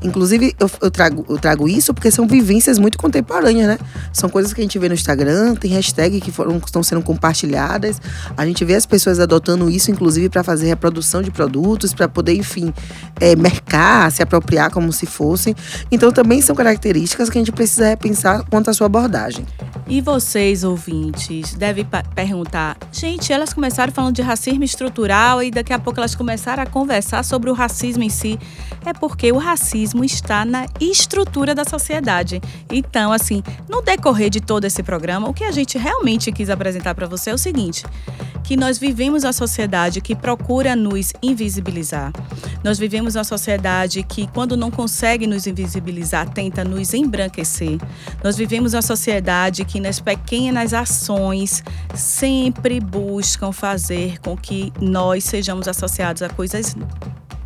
Inclusive, 0.03 0.55
eu, 0.59 0.71
eu 0.81 0.91
trago, 0.91 1.25
eu 1.29 1.39
trago 1.39 1.69
isso 1.69 1.93
porque 1.93 2.11
são 2.11 2.27
vivências 2.27 2.79
muito 2.79 2.99
contemporâneas, 2.99 3.69
né? 3.69 3.79
São 4.13 4.29
coisas 4.29 4.53
que 4.53 4.61
a 4.61 4.65
gente 4.65 4.79
vê 4.79 4.89
no 4.89 4.95
Instagram, 4.95 5.55
tem 5.55 5.71
hashtag 5.71 6.21
que 6.21 6.31
foram, 6.31 6.59
estão 6.59 6.83
sendo 6.83 7.03
compartilhadas. 7.03 8.01
A 8.37 8.47
gente 8.47 8.65
vê 8.65 8.75
as 8.75 8.87
pessoas 8.87 9.21
adotando 9.21 9.69
isso, 9.71 9.91
inclusive, 9.91 10.29
para 10.29 10.43
fazer 10.43 10.67
reprodução 10.67 11.23
de 11.23 11.31
produtos, 11.31 11.93
para 11.93 12.09
poder, 12.09 12.35
enfim, 12.35 12.73
é, 13.21 13.37
mercar, 13.37 14.11
se 14.11 14.23
apropriar 14.23 14.71
como 14.71 14.93
se 14.93 15.07
fossem. 15.07 15.55
Então, 15.91 16.13
também 16.13 16.41
são 16.41 16.55
características 16.55 17.29
que 17.29 17.39
a 17.39 17.41
gente 17.41 17.53
precisa 17.53 17.89
repensar 17.89 18.45
quanto 18.49 18.71
à 18.71 18.75
sua 18.75 18.87
abordagem. 18.87 19.47
E 19.87 20.01
vocês, 20.01 20.65
ouvintes, 20.65 21.55
devem 21.55 21.87
perguntar: 22.15 22.77
gente, 22.93 23.33
elas 23.33 23.53
começaram 23.53 23.93
falando 23.93 24.15
de 24.15 24.23
racismo 24.23 24.65
estrutural 24.65 25.32
e 25.41 25.51
daqui 25.53 25.73
a 25.73 25.79
pouco 25.79 26.01
elas 26.01 26.17
começaram 26.17 26.65
a 26.65 26.67
conversar 26.67 27.25
sobre 27.25 27.49
o 27.49 27.53
racismo 27.53 28.03
em 28.03 28.09
si. 28.09 28.37
É 28.85 28.93
porque 28.93 29.31
o 29.31 29.39
racismo 29.39 30.05
está 30.05 30.45
na 30.45 30.67
estrutura 30.81 31.55
da 31.55 31.65
sociedade. 31.65 32.41
Então, 32.69 33.13
assim, 33.13 33.41
no 33.69 33.81
decorrer 33.81 34.31
de 34.31 34.41
todo 34.41 34.65
esse 34.65 34.83
programa, 34.83 35.29
o 35.29 35.35
que 35.35 35.45
a 35.45 35.53
gente 35.53 35.79
realmente 35.79 36.33
quis 36.33 36.51
apresentar 36.51 36.95
para 36.95 37.07
você 37.07 37.31
é 37.31 37.35
o 37.35 37.39
seguinte: 37.39 37.85
que 38.43 38.57
nós 38.57 38.79
vivemos 38.79 39.23
uma 39.25 39.33
sociedade 39.33 40.01
que 40.01 40.15
procura 40.15 40.75
nos 40.75 41.13
invisibilizar. 41.23 42.13
Nós 42.63 42.79
vivemos 42.79 43.15
uma 43.15 43.25
sociedade 43.25 44.03
que, 44.03 44.27
quando 44.27 44.57
não 44.57 44.71
consegue 44.71 45.27
nos 45.27 45.47
invisibilizar, 45.47 46.29
tenta 46.29 46.65
nos 46.65 46.93
embranquecer. 46.95 47.79
Nós 48.23 48.37
vivemos 48.37 48.75
uma 48.75 48.83
sociedade 48.83 49.65
que, 49.65 49.81
nas 49.81 50.01
pequenas 50.01 50.75
ações, 50.75 51.63
sempre 51.95 52.81
buscam 52.81 53.53
fazer 53.53 54.19
com 54.21 54.37
que 54.37 54.73
nós 54.81 55.22
sejamos 55.23 55.69
associados 55.69 56.23
a 56.23 56.29
coisas 56.29 56.77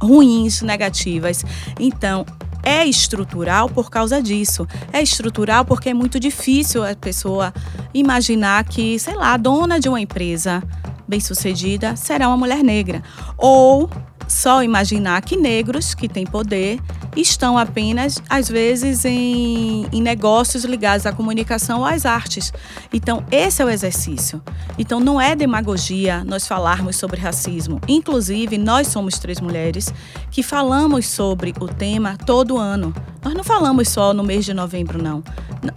ruins, 0.00 0.62
negativas. 0.62 1.44
Então, 1.78 2.24
é 2.62 2.84
estrutural 2.84 3.68
por 3.68 3.90
causa 3.90 4.20
disso. 4.20 4.66
É 4.92 5.00
estrutural 5.00 5.64
porque 5.64 5.90
é 5.90 5.94
muito 5.94 6.18
difícil 6.18 6.84
a 6.84 6.94
pessoa 6.96 7.54
imaginar 7.94 8.64
que, 8.64 8.98
sei 8.98 9.14
lá, 9.14 9.34
a 9.34 9.36
dona 9.36 9.78
de 9.78 9.88
uma 9.88 10.00
empresa 10.00 10.62
bem-sucedida 11.06 11.94
será 11.94 12.26
uma 12.26 12.36
mulher 12.36 12.64
negra. 12.64 13.02
Ou 13.38 13.88
só 14.28 14.62
imaginar 14.62 15.22
que 15.22 15.36
negros 15.36 15.94
que 15.94 16.08
têm 16.08 16.26
poder 16.26 16.80
estão 17.16 17.56
apenas, 17.56 18.22
às 18.28 18.48
vezes, 18.48 19.04
em, 19.04 19.86
em 19.92 20.02
negócios 20.02 20.64
ligados 20.64 21.06
à 21.06 21.12
comunicação 21.12 21.80
ou 21.80 21.84
às 21.84 22.04
artes. 22.04 22.52
Então, 22.92 23.24
esse 23.30 23.62
é 23.62 23.64
o 23.64 23.70
exercício. 23.70 24.42
Então, 24.78 25.00
não 25.00 25.20
é 25.20 25.34
demagogia 25.34 26.24
nós 26.24 26.46
falarmos 26.46 26.96
sobre 26.96 27.20
racismo. 27.20 27.80
Inclusive, 27.88 28.58
nós 28.58 28.88
somos 28.88 29.18
três 29.18 29.40
mulheres 29.40 29.92
que 30.30 30.42
falamos 30.42 31.06
sobre 31.06 31.54
o 31.58 31.66
tema 31.66 32.16
todo 32.26 32.58
ano. 32.58 32.94
Nós 33.24 33.34
não 33.34 33.44
falamos 33.44 33.88
só 33.88 34.12
no 34.12 34.22
mês 34.22 34.44
de 34.44 34.52
novembro, 34.52 35.02
não. 35.02 35.22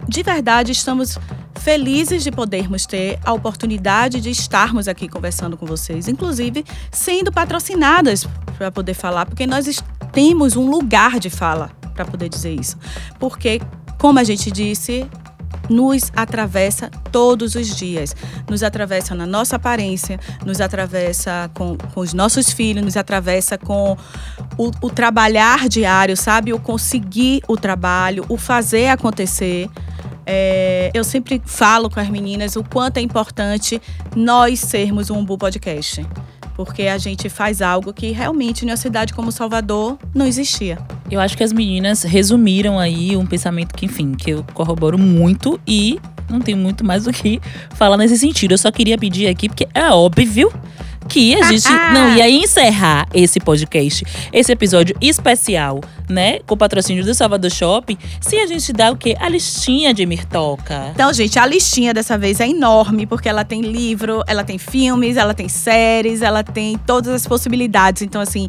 De 0.06 0.22
verdade, 0.22 0.72
estamos 0.72 1.18
felizes 1.56 2.22
de 2.22 2.30
podermos 2.30 2.86
ter 2.86 3.18
a 3.24 3.32
oportunidade 3.32 4.20
de 4.20 4.30
estarmos 4.30 4.88
aqui 4.88 5.08
conversando 5.08 5.56
com 5.56 5.66
vocês, 5.66 6.08
inclusive 6.08 6.64
sendo 6.90 7.32
patrocinadas 7.32 8.26
para 8.56 8.70
poder 8.70 8.94
falar, 8.94 9.26
porque 9.26 9.46
nós 9.46 9.82
temos 10.12 10.56
um 10.56 10.68
lugar 10.68 11.18
de 11.18 11.30
fala 11.30 11.70
para 11.94 12.04
poder 12.04 12.28
dizer 12.28 12.54
isso. 12.54 12.78
Porque, 13.18 13.60
como 13.98 14.18
a 14.18 14.24
gente 14.24 14.50
disse, 14.50 15.06
nos 15.68 16.10
atravessa 16.16 16.90
todos 17.12 17.54
os 17.54 17.76
dias. 17.76 18.14
Nos 18.48 18.62
atravessa 18.62 19.14
na 19.14 19.26
nossa 19.26 19.56
aparência, 19.56 20.18
nos 20.44 20.60
atravessa 20.60 21.50
com, 21.54 21.76
com 21.76 22.00
os 22.00 22.12
nossos 22.12 22.50
filhos, 22.50 22.84
nos 22.84 22.96
atravessa 22.96 23.56
com 23.56 23.96
o, 24.58 24.70
o 24.82 24.90
trabalhar 24.90 25.68
diário, 25.68 26.16
sabe? 26.16 26.52
O 26.52 26.58
conseguir 26.58 27.42
o 27.46 27.56
trabalho, 27.56 28.24
o 28.28 28.36
fazer 28.36 28.88
acontecer. 28.88 29.70
É, 30.26 30.90
eu 30.94 31.04
sempre 31.04 31.40
falo 31.44 31.90
com 31.90 32.00
as 32.00 32.08
meninas 32.08 32.56
o 32.56 32.64
quanto 32.64 32.98
é 32.98 33.00
importante 33.00 33.80
nós 34.14 34.60
sermos 34.60 35.10
um 35.10 35.18
Umbu 35.18 35.36
Podcast. 35.38 36.06
Porque 36.54 36.82
a 36.82 36.98
gente 36.98 37.28
faz 37.28 37.62
algo 37.62 37.92
que 37.92 38.10
realmente 38.10 38.64
em 38.64 38.68
uma 38.68 38.76
cidade 38.76 39.14
como 39.14 39.32
Salvador 39.32 39.98
não 40.14 40.26
existia. 40.26 40.78
Eu 41.10 41.18
acho 41.18 41.36
que 41.36 41.42
as 41.42 41.52
meninas 41.52 42.02
resumiram 42.02 42.78
aí 42.78 43.16
um 43.16 43.24
pensamento 43.24 43.74
que, 43.74 43.86
enfim, 43.86 44.12
que 44.12 44.30
eu 44.30 44.44
corroboro 44.52 44.98
muito 44.98 45.58
e 45.66 45.98
não 46.28 46.40
tem 46.40 46.54
muito 46.54 46.84
mais 46.84 47.06
o 47.06 47.12
que 47.12 47.40
falar 47.70 47.96
nesse 47.96 48.18
sentido. 48.18 48.52
Eu 48.52 48.58
só 48.58 48.70
queria 48.70 48.98
pedir 48.98 49.26
aqui, 49.26 49.48
porque 49.48 49.66
é 49.74 49.88
óbvio 49.90 50.52
que 51.08 51.34
a 51.34 51.50
gente 51.50 51.68
não 51.92 52.14
ia 52.16 52.30
encerrar 52.30 53.08
esse 53.12 53.40
podcast, 53.40 54.04
esse 54.32 54.52
episódio 54.52 54.96
especial, 55.00 55.80
né? 56.08 56.38
Com 56.46 56.54
o 56.54 56.56
patrocínio 56.56 57.04
do 57.04 57.14
Salvador 57.14 57.50
Shopping, 57.50 57.98
se 58.20 58.36
a 58.36 58.46
gente 58.46 58.72
dá 58.72 58.90
o 58.90 58.96
quê? 58.96 59.16
A 59.18 59.28
listinha 59.28 59.92
de 59.92 60.04
Mirtoca. 60.06 60.90
Então, 60.94 61.12
gente, 61.12 61.38
a 61.38 61.46
listinha 61.46 61.92
dessa 61.92 62.16
vez 62.16 62.40
é 62.40 62.48
enorme, 62.48 63.06
porque 63.06 63.28
ela 63.28 63.44
tem 63.44 63.60
livro, 63.60 64.22
ela 64.26 64.44
tem 64.44 64.58
filmes, 64.58 65.16
ela 65.16 65.34
tem 65.34 65.48
séries, 65.48 66.22
ela 66.22 66.44
tem 66.44 66.78
todas 66.78 67.12
as 67.12 67.26
possibilidades. 67.26 68.02
Então, 68.02 68.20
assim, 68.20 68.46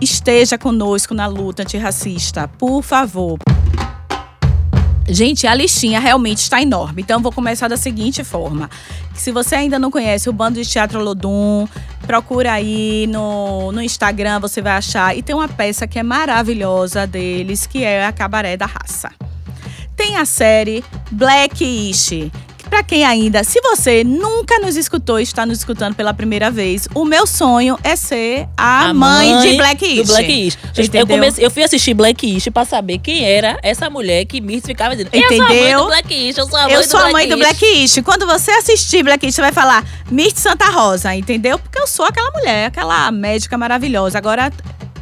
esteja 0.00 0.56
conosco 0.58 1.14
na 1.14 1.26
luta 1.26 1.62
antirracista, 1.62 2.48
por 2.48 2.82
favor. 2.82 3.38
Gente, 5.12 5.44
a 5.44 5.54
listinha 5.54 5.98
realmente 5.98 6.38
está 6.38 6.62
enorme. 6.62 7.02
Então, 7.02 7.20
vou 7.20 7.32
começar 7.32 7.66
da 7.66 7.76
seguinte 7.76 8.22
forma. 8.22 8.70
Se 9.12 9.32
você 9.32 9.56
ainda 9.56 9.76
não 9.76 9.90
conhece 9.90 10.30
o 10.30 10.32
Bando 10.32 10.62
de 10.62 10.68
Teatro 10.68 11.02
Lodum, 11.02 11.66
procura 12.06 12.52
aí 12.52 13.08
no, 13.08 13.72
no 13.72 13.82
Instagram, 13.82 14.38
você 14.38 14.62
vai 14.62 14.72
achar. 14.72 15.16
E 15.16 15.22
tem 15.22 15.34
uma 15.34 15.48
peça 15.48 15.84
que 15.86 15.98
é 15.98 16.02
maravilhosa 16.04 17.08
deles, 17.08 17.66
que 17.66 17.82
é 17.82 18.06
a 18.06 18.12
Cabaré 18.12 18.56
da 18.56 18.66
Raça. 18.66 19.10
Tem 19.96 20.16
a 20.16 20.24
série 20.24 20.84
Blackish. 21.10 22.30
Pra 22.70 22.84
quem 22.84 23.04
ainda, 23.04 23.42
se 23.42 23.60
você 23.60 24.04
nunca 24.04 24.60
nos 24.60 24.76
escutou 24.76 25.18
e 25.18 25.24
está 25.24 25.44
nos 25.44 25.58
escutando 25.58 25.96
pela 25.96 26.14
primeira 26.14 26.52
vez, 26.52 26.86
o 26.94 27.04
meu 27.04 27.26
sonho 27.26 27.76
é 27.82 27.96
ser 27.96 28.48
a, 28.56 28.94
mãe, 28.94 29.36
de 29.40 29.56
Blackish. 29.56 30.06
Do 30.06 30.12
Blackish. 30.12 30.58
Gente, 30.72 30.78
eu, 30.78 30.84
Entendeu? 30.84 31.06
comecei, 31.08 31.44
eu 31.44 31.50
fui 31.50 31.64
assistir 31.64 31.94
Blackish 31.94 32.48
pra 32.52 32.64
saber 32.64 32.98
quem 32.98 33.24
era 33.24 33.58
essa 33.60 33.90
mulher 33.90 34.24
que 34.24 34.40
Mirth 34.40 34.66
ficava 34.66 34.94
dizendo. 34.94 35.10
Eu 35.12 35.20
sou 35.26 35.42
a 35.42 35.48
mãe 35.48 35.56
Entendeu? 35.56 35.80
do 35.80 35.86
Blackish, 35.86 36.38
eu 36.38 36.46
sou 36.46 36.58
a 36.58 36.62
mãe 36.62 36.72
Eu 36.72 36.80
do 36.80 36.86
sou 36.88 37.00
a 37.00 37.10
mãe 37.10 37.28
do 37.28 37.36
Blackish. 37.36 37.60
Blackish. 37.60 38.02
Quando 38.04 38.24
você 38.24 38.52
assistir 38.52 39.02
Blackish, 39.02 39.34
você 39.34 39.40
vai 39.40 39.52
falar 39.52 39.84
Mirth 40.08 40.36
Santa 40.36 40.66
Rosa, 40.70 41.12
entendeu? 41.12 41.58
Porque 41.58 41.78
eu 41.78 41.88
sou 41.88 42.06
aquela 42.06 42.30
mulher, 42.30 42.66
aquela 42.66 43.10
médica 43.10 43.58
maravilhosa. 43.58 44.16
Agora, 44.16 44.52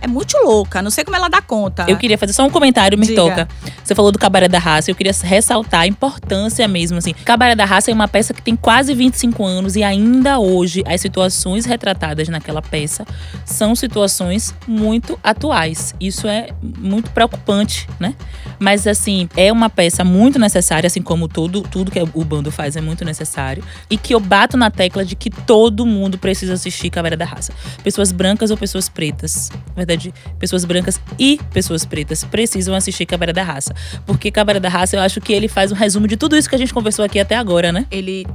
é 0.00 0.06
muito 0.06 0.37
louca. 0.44 0.82
Não 0.82 0.90
sei 0.90 1.04
como 1.04 1.16
ela 1.16 1.28
dá 1.28 1.40
conta. 1.40 1.84
Eu 1.88 1.96
queria 1.96 2.18
fazer 2.18 2.32
só 2.32 2.44
um 2.44 2.50
comentário. 2.50 2.98
Mirtoca. 2.98 3.48
Você 3.82 3.94
falou 3.94 4.12
do 4.12 4.18
Cabaré 4.18 4.48
da 4.48 4.58
Raça, 4.58 4.90
eu 4.90 4.94
queria 4.94 5.12
ressaltar 5.22 5.80
a 5.80 5.87
importância 5.87 6.66
mesmo, 6.68 6.98
assim. 6.98 7.14
Cabaré 7.24 7.54
da 7.54 7.64
Raça 7.64 7.90
é 7.90 7.94
uma 7.94 8.06
peça 8.08 8.34
que 8.34 8.42
tem 8.42 8.54
quase 8.54 8.94
25 8.94 9.44
anos 9.44 9.76
e 9.76 9.82
ainda 9.82 10.38
hoje 10.38 10.82
as 10.87 11.00
situações 11.00 11.64
retratadas 11.64 12.28
naquela 12.28 12.61
peça 12.61 13.06
são 13.44 13.74
situações 13.74 14.54
muito 14.66 15.18
atuais. 15.22 15.94
Isso 16.00 16.28
é 16.28 16.50
muito 16.61 17.11
preocupante, 17.11 17.88
né? 17.98 18.14
Mas 18.58 18.87
assim, 18.87 19.28
é 19.37 19.50
uma 19.52 19.70
peça 19.70 20.04
muito 20.04 20.38
necessária, 20.38 20.87
assim 20.87 21.00
como 21.00 21.28
todo, 21.28 21.62
tudo 21.62 21.90
que 21.90 21.98
o 22.00 22.24
bando 22.24 22.50
faz 22.50 22.76
é 22.76 22.80
muito 22.80 23.04
necessário. 23.04 23.64
E 23.88 23.96
que 23.96 24.14
eu 24.14 24.20
bato 24.20 24.56
na 24.56 24.70
tecla 24.70 25.04
de 25.04 25.16
que 25.16 25.30
todo 25.30 25.87
mundo 25.87 26.18
precisa 26.18 26.54
assistir 26.54 26.90
Cabaré 26.90 27.16
da 27.16 27.24
Raça. 27.24 27.52
Pessoas 27.82 28.12
brancas 28.12 28.50
ou 28.50 28.56
pessoas 28.56 28.88
pretas. 28.88 29.50
Verdade, 29.88 30.12
pessoas 30.38 30.66
brancas 30.66 31.01
e 31.18 31.40
pessoas 31.51 31.87
pretas 31.87 32.22
precisam 32.22 32.74
assistir 32.74 33.07
Cabaré 33.07 33.33
da 33.33 33.42
Raça. 33.42 33.74
Porque 34.05 34.31
Cabaré 34.31 34.61
da 34.61 34.68
Raça, 34.68 34.96
eu 34.96 35.01
acho 35.01 35.18
que 35.18 35.33
ele 35.33 35.48
faz 35.48 35.72
um 35.72 35.74
resumo 35.74 36.07
de 36.07 36.14
tudo 36.16 36.37
isso 36.37 36.46
que 36.46 36.55
a 36.55 36.59
gente 36.59 36.74
conversou 36.74 37.03
aqui 37.07 37.18
até 37.18 37.37
agora, 37.37 37.72
né? 37.72 37.87
Ele 37.90 38.27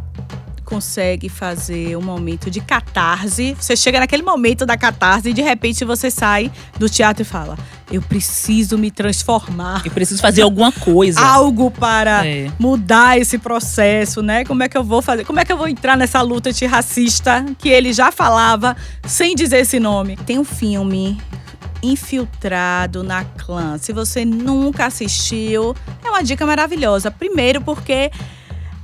consegue 0.66 1.30
fazer 1.30 1.96
um 1.96 2.02
momento 2.02 2.50
de 2.50 2.60
catarse. 2.60 3.56
Você 3.60 3.76
chega 3.76 4.00
naquele 4.00 4.24
momento 4.24 4.66
da 4.66 4.76
catarse 4.76 5.30
e 5.30 5.34
de 5.34 5.42
repente 5.42 5.86
você 5.86 6.10
sai 6.10 6.52
do 6.80 6.90
teatro 6.90 7.22
e 7.22 7.26
fala: 7.26 7.56
Eu 7.92 8.02
preciso 8.02 8.76
me 8.78 8.90
transformar. 8.90 9.84
Eu 9.86 9.92
preciso 9.92 10.20
fazer 10.22 10.42
alguma 10.42 10.72
coisa. 10.72 11.20
Algo 11.22 11.70
para 11.70 12.26
É. 12.26 12.50
mudar 12.58 13.20
esse 13.20 13.38
processo, 13.38 14.24
né? 14.24 14.44
Como 14.46 14.64
é 14.64 14.70
que 14.70 14.78
eu 14.78 14.84
vou 14.84 15.02
fazer? 15.02 15.26
Como 15.26 15.40
é 15.40 15.46
que 15.46 15.52
eu 15.52 15.58
vou 15.58 15.68
entrar 15.68 15.96
nessa 15.96 16.22
luta 16.22 16.50
antirracista 16.50 17.46
que 17.60 17.70
ele 17.70 17.94
já 17.94 18.12
falava 18.12 18.76
sem 19.06 19.36
dizer 19.36 19.58
esse 19.60 19.80
nome? 19.80 20.16
Tem 20.26 20.40
um 20.40 20.46
filme 20.46 21.22
infiltrado 21.84 23.04
na 23.04 23.26
clã. 23.26 23.78
Se 23.78 23.92
você 23.92 24.24
nunca 24.24 24.86
assistiu, 24.86 25.76
é 26.04 26.10
uma 26.10 26.24
dica 26.24 26.46
maravilhosa. 26.46 27.12
Primeiro 27.12 27.62
porque 27.62 28.10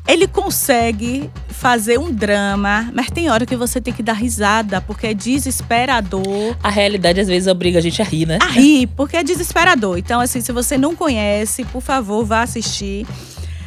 ele 0.07 0.27
consegue 0.27 1.29
fazer 1.49 1.99
um 1.99 2.11
drama, 2.11 2.89
mas 2.93 3.11
tem 3.11 3.29
hora 3.29 3.45
que 3.45 3.55
você 3.55 3.79
tem 3.79 3.93
que 3.93 4.01
dar 4.01 4.13
risada, 4.13 4.81
porque 4.81 5.07
é 5.07 5.13
desesperador. 5.13 6.57
A 6.63 6.69
realidade 6.69 7.19
às 7.19 7.27
vezes 7.27 7.47
obriga 7.47 7.79
a 7.79 7.81
gente 7.81 8.01
a 8.01 8.05
rir, 8.05 8.25
né? 8.25 8.39
A 8.41 8.47
rir, 8.47 8.87
porque 8.87 9.15
é 9.15 9.23
desesperador. 9.23 9.97
Então, 9.97 10.19
assim, 10.19 10.41
se 10.41 10.51
você 10.51 10.77
não 10.77 10.95
conhece, 10.95 11.63
por 11.65 11.81
favor, 11.81 12.25
vá 12.25 12.41
assistir. 12.41 13.05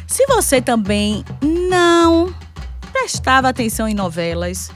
Se 0.05 0.25
você 0.27 0.61
também 0.61 1.23
não 1.41 2.33
prestava 2.91 3.49
atenção 3.49 3.87
em 3.87 3.93
novelas, 3.93 4.69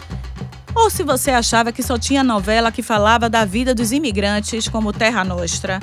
ou 0.78 0.90
se 0.90 1.04
você 1.04 1.32
achava 1.32 1.72
que 1.72 1.82
só 1.82 1.98
tinha 1.98 2.24
novela 2.24 2.72
que 2.72 2.84
falava 2.84 3.30
da 3.30 3.44
vida 3.44 3.74
dos 3.74 3.92
imigrantes, 3.92 4.68
como 4.68 4.94
Terra 4.94 5.24
Nostra, 5.24 5.80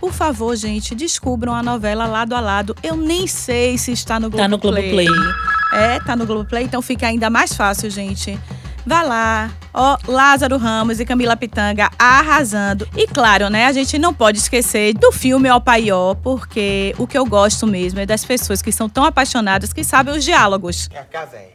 por 0.00 0.12
favor, 0.12 0.54
gente, 0.54 0.94
descubram 0.94 1.52
a 1.54 1.62
novela 1.62 2.06
lado 2.06 2.34
a 2.34 2.40
lado. 2.40 2.76
Eu 2.82 2.96
nem 2.96 3.26
sei 3.26 3.76
se 3.76 3.92
está 3.92 4.20
no 4.20 4.30
Tá 4.30 4.46
no 4.46 4.56
Globoplay. 4.56 5.06
Globoplay. 5.06 5.34
É, 5.72 5.98
tá 6.00 6.14
no 6.14 6.24
Globoplay, 6.24 6.64
então 6.64 6.80
fica 6.80 7.08
ainda 7.08 7.28
mais 7.28 7.54
fácil, 7.54 7.90
gente. 7.90 8.38
Vá 8.86 9.02
lá, 9.02 9.50
ó, 9.74 9.98
Lázaro 10.06 10.56
Ramos 10.58 11.00
e 11.00 11.04
Camila 11.04 11.36
Pitanga 11.36 11.90
arrasando. 11.98 12.88
E 12.96 13.08
claro, 13.08 13.50
né, 13.50 13.66
a 13.66 13.72
gente 13.72 13.98
não 13.98 14.14
pode 14.14 14.38
esquecer 14.38 14.94
do 14.94 15.10
filme 15.10 15.50
Ó 15.50 15.58
Paió, 15.58 16.14
porque 16.14 16.94
o 16.96 17.04
que 17.04 17.18
eu 17.18 17.26
gosto 17.26 17.66
mesmo 17.66 17.98
é 17.98 18.06
das 18.06 18.24
pessoas 18.24 18.62
que 18.62 18.70
são 18.70 18.88
tão 18.88 19.04
apaixonadas 19.04 19.72
que 19.72 19.82
sabem 19.82 20.16
os 20.16 20.22
diálogos. 20.22 20.86
Vem 20.86 21.02
cá, 21.10 21.24
velho. 21.24 21.50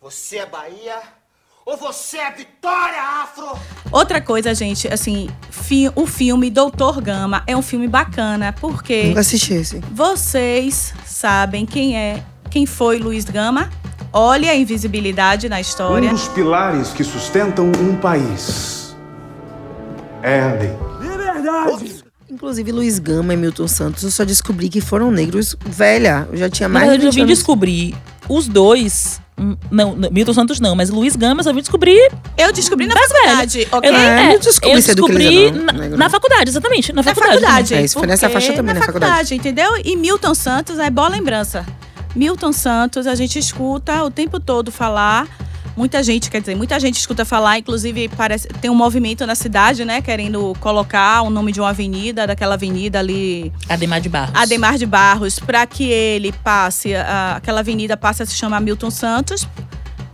Você 0.00 0.38
é 0.38 0.46
Bahia 0.46 1.17
ou 1.70 1.76
você 1.76 2.16
é 2.16 2.30
Vitória 2.30 2.98
Afro? 3.22 3.46
Outra 3.92 4.22
coisa, 4.22 4.54
gente, 4.54 4.88
assim, 4.88 5.28
fi- 5.50 5.90
o 5.94 6.06
filme 6.06 6.50
Doutor 6.50 6.98
Gama 7.02 7.42
é 7.46 7.54
um 7.54 7.60
filme 7.60 7.86
bacana, 7.86 8.54
porque 8.58 9.04
Nunca 9.04 9.20
assisti 9.20 9.52
esse. 9.52 9.80
vocês 9.92 10.94
sabem 11.04 11.66
quem 11.66 11.94
é, 11.98 12.22
quem 12.50 12.64
foi 12.64 12.98
Luiz 12.98 13.26
Gama. 13.26 13.68
Olha 14.10 14.50
a 14.50 14.54
invisibilidade 14.56 15.46
na 15.50 15.60
história. 15.60 16.08
Um 16.08 16.14
dos 16.14 16.28
pilares 16.28 16.88
que 16.88 17.04
sustentam 17.04 17.70
um 17.78 17.94
país 17.96 18.96
é 20.22 20.40
a 20.40 20.52
lei. 20.54 20.72
Inclusive, 22.30 22.72
Luiz 22.72 22.98
Gama 22.98 23.34
e 23.34 23.36
Milton 23.36 23.68
Santos, 23.68 24.02
eu 24.04 24.10
só 24.10 24.24
descobri 24.24 24.68
que 24.70 24.80
foram 24.80 25.10
negros 25.10 25.54
velha. 25.66 26.26
Eu 26.30 26.36
já 26.38 26.48
tinha 26.48 26.68
mais 26.68 26.84
de 26.84 26.90
verdade, 26.90 27.06
eu 27.06 27.12
20 27.12 27.20
vim 27.20 27.26
descobrir 27.34 27.96
os 28.28 28.46
dois. 28.48 29.20
Hum, 29.38 29.56
Não, 29.70 29.94
Milton 30.10 30.32
Santos 30.34 30.60
não, 30.60 30.74
mas 30.74 30.90
Luiz 30.90 31.16
Gama 31.16 31.42
eu 31.44 31.54
vim 31.54 31.60
descobrir. 31.60 32.10
Eu 32.36 32.52
descobri 32.52 32.86
na 32.86 32.94
mais 32.94 33.08
faculdade, 33.10 33.68
ok? 33.70 33.90
Eu, 33.90 33.94
É, 33.94 34.22
é, 34.24 34.28
não 34.32 34.38
descobri 34.38 34.70
eu 34.74 34.80
do 34.80 34.94
descobri 35.08 35.50
na, 35.50 35.72
na 35.72 35.88
não. 35.96 36.10
faculdade, 36.10 36.50
exatamente. 36.50 36.92
Na 36.92 36.96
Na 36.96 37.02
faculdade. 37.02 37.40
faculdade. 37.40 37.74
É, 37.74 37.82
isso 37.84 37.98
foi 37.98 38.06
nessa 38.06 38.28
faixa 38.28 38.52
também, 38.52 38.74
na 38.74 38.82
faculdade. 38.82 39.34
entendeu? 39.34 39.72
E 39.84 39.96
Milton 39.96 40.34
Santos 40.34 40.78
é 40.78 40.90
boa 40.90 41.08
lembrança. 41.08 41.64
Milton 42.14 42.52
Santos, 42.52 43.06
a 43.06 43.14
gente 43.14 43.38
escuta 43.38 44.02
o 44.04 44.10
tempo 44.10 44.40
todo 44.40 44.72
falar. 44.72 45.26
Muita 45.78 46.02
gente, 46.02 46.28
quer 46.28 46.40
dizer, 46.40 46.56
muita 46.56 46.80
gente 46.80 46.96
escuta 46.98 47.24
falar, 47.24 47.56
inclusive 47.60 48.08
parece, 48.08 48.48
tem 48.48 48.68
um 48.68 48.74
movimento 48.74 49.24
na 49.24 49.36
cidade, 49.36 49.84
né, 49.84 50.02
querendo 50.02 50.52
colocar 50.58 51.22
o 51.22 51.30
nome 51.30 51.52
de 51.52 51.60
uma 51.60 51.68
avenida, 51.68 52.26
daquela 52.26 52.54
avenida 52.54 52.98
ali, 52.98 53.52
Ademar 53.68 54.00
de 54.00 54.08
Barros. 54.08 54.34
Ademar 54.34 54.76
de 54.76 54.84
Barros, 54.84 55.38
para 55.38 55.64
que 55.66 55.84
ele 55.84 56.32
passe, 56.32 56.96
a- 56.96 57.36
aquela 57.36 57.60
avenida 57.60 57.96
passe 57.96 58.24
a 58.24 58.26
se 58.26 58.34
chamar 58.34 58.60
Milton 58.60 58.90
Santos. 58.90 59.46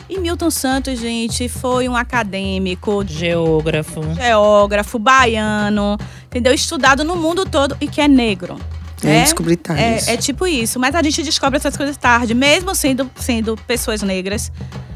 E 0.07 0.19
Milton 0.19 0.51
Santos, 0.51 1.01
gente, 1.01 1.49
foi 1.49 1.89
um 1.89 1.97
acadêmico, 1.97 3.03
Geógrafo. 3.09 4.03
geógrafo, 4.15 4.99
baiano, 4.99 5.97
entendeu? 6.27 6.53
Estudado 6.53 7.03
no 7.05 7.17
mundo 7.17 7.47
todo 7.47 7.75
e 7.81 7.89
que 7.89 8.03
é 8.03 8.07
negro. 8.07 8.59
Eu 9.09 9.23
descobri 9.23 9.57
tarde 9.57 9.97
isso. 9.97 10.11
É, 10.11 10.15
é 10.15 10.17
tipo 10.17 10.47
isso. 10.47 10.79
Mas 10.79 10.95
a 10.95 11.03
gente 11.03 11.23
descobre 11.23 11.59
essas 11.59 11.77
coisas 11.77 11.97
tarde. 11.97 12.35
Mesmo 12.35 12.75
sendo, 12.75 13.11
sendo 13.17 13.57
pessoas 13.67 14.03
negras, 14.03 14.51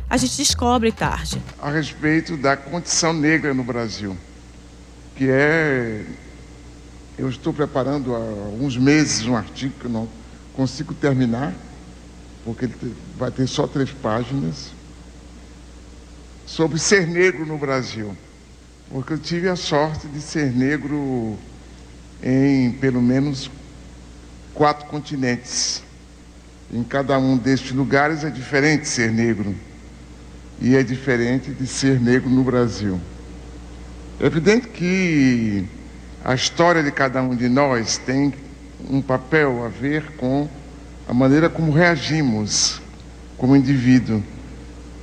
a 0.09 0.17
gente 0.17 0.37
descobre 0.37 0.91
tarde. 0.91 1.41
a 1.61 1.71
respeito 1.71 2.37
da 2.37 2.57
condição 2.57 3.13
negra 3.13 3.53
no 3.53 3.65
Brasil, 3.65 4.17
que 5.17 5.29
é. 5.29 6.05
Eu 7.19 7.29
estou 7.29 7.53
preparando 7.53 8.15
há 8.15 8.19
alguns 8.19 8.77
meses 8.77 9.27
um 9.27 9.35
artigo 9.35 9.75
que 9.81 9.87
eu 9.87 9.91
não 9.91 10.09
consigo 10.55 10.95
terminar, 10.95 11.53
porque 12.45 12.67
ele 12.67 12.95
vai 13.19 13.31
ter 13.31 13.47
só 13.49 13.67
três 13.67 13.91
páginas, 13.91 14.71
sobre 16.47 16.79
ser 16.79 17.09
negro 17.09 17.45
no 17.45 17.59
Brasil. 17.59 18.17
Porque 18.91 19.13
eu 19.13 19.19
tive 19.19 19.49
a 19.49 19.57
sorte 19.57 20.07
de 20.07 20.21
ser 20.21 20.53
negro 20.53 21.37
em 22.23 22.73
pelo 22.73 23.03
menos 23.03 23.51
quatro 24.59 24.87
continentes. 24.87 25.85
Em 26.71 26.83
cada 26.83 27.17
um 27.17 27.37
destes 27.37 27.71
lugares 27.71 28.25
é 28.25 28.29
diferente 28.29 28.89
ser 28.89 29.13
negro 29.13 29.55
e 30.61 30.75
é 30.75 30.83
diferente 30.83 31.53
de 31.53 31.65
ser 31.65 32.01
negro 32.01 32.29
no 32.29 32.43
Brasil. 32.43 33.01
É 34.21 34.27
evidente 34.27 34.67
que 34.67 35.65
a 36.25 36.35
história 36.35 36.83
de 36.83 36.91
cada 36.91 37.23
um 37.23 37.37
de 37.37 37.49
nós 37.49 37.99
tem 37.99 38.35
um 38.91 39.01
papel 39.01 39.65
a 39.65 39.69
ver 39.69 40.03
com 40.17 40.49
a 41.09 41.15
maneira 41.15 41.49
como 41.49 41.71
reagimos 41.71 42.83
como 43.39 43.55
indivíduo, 43.55 44.21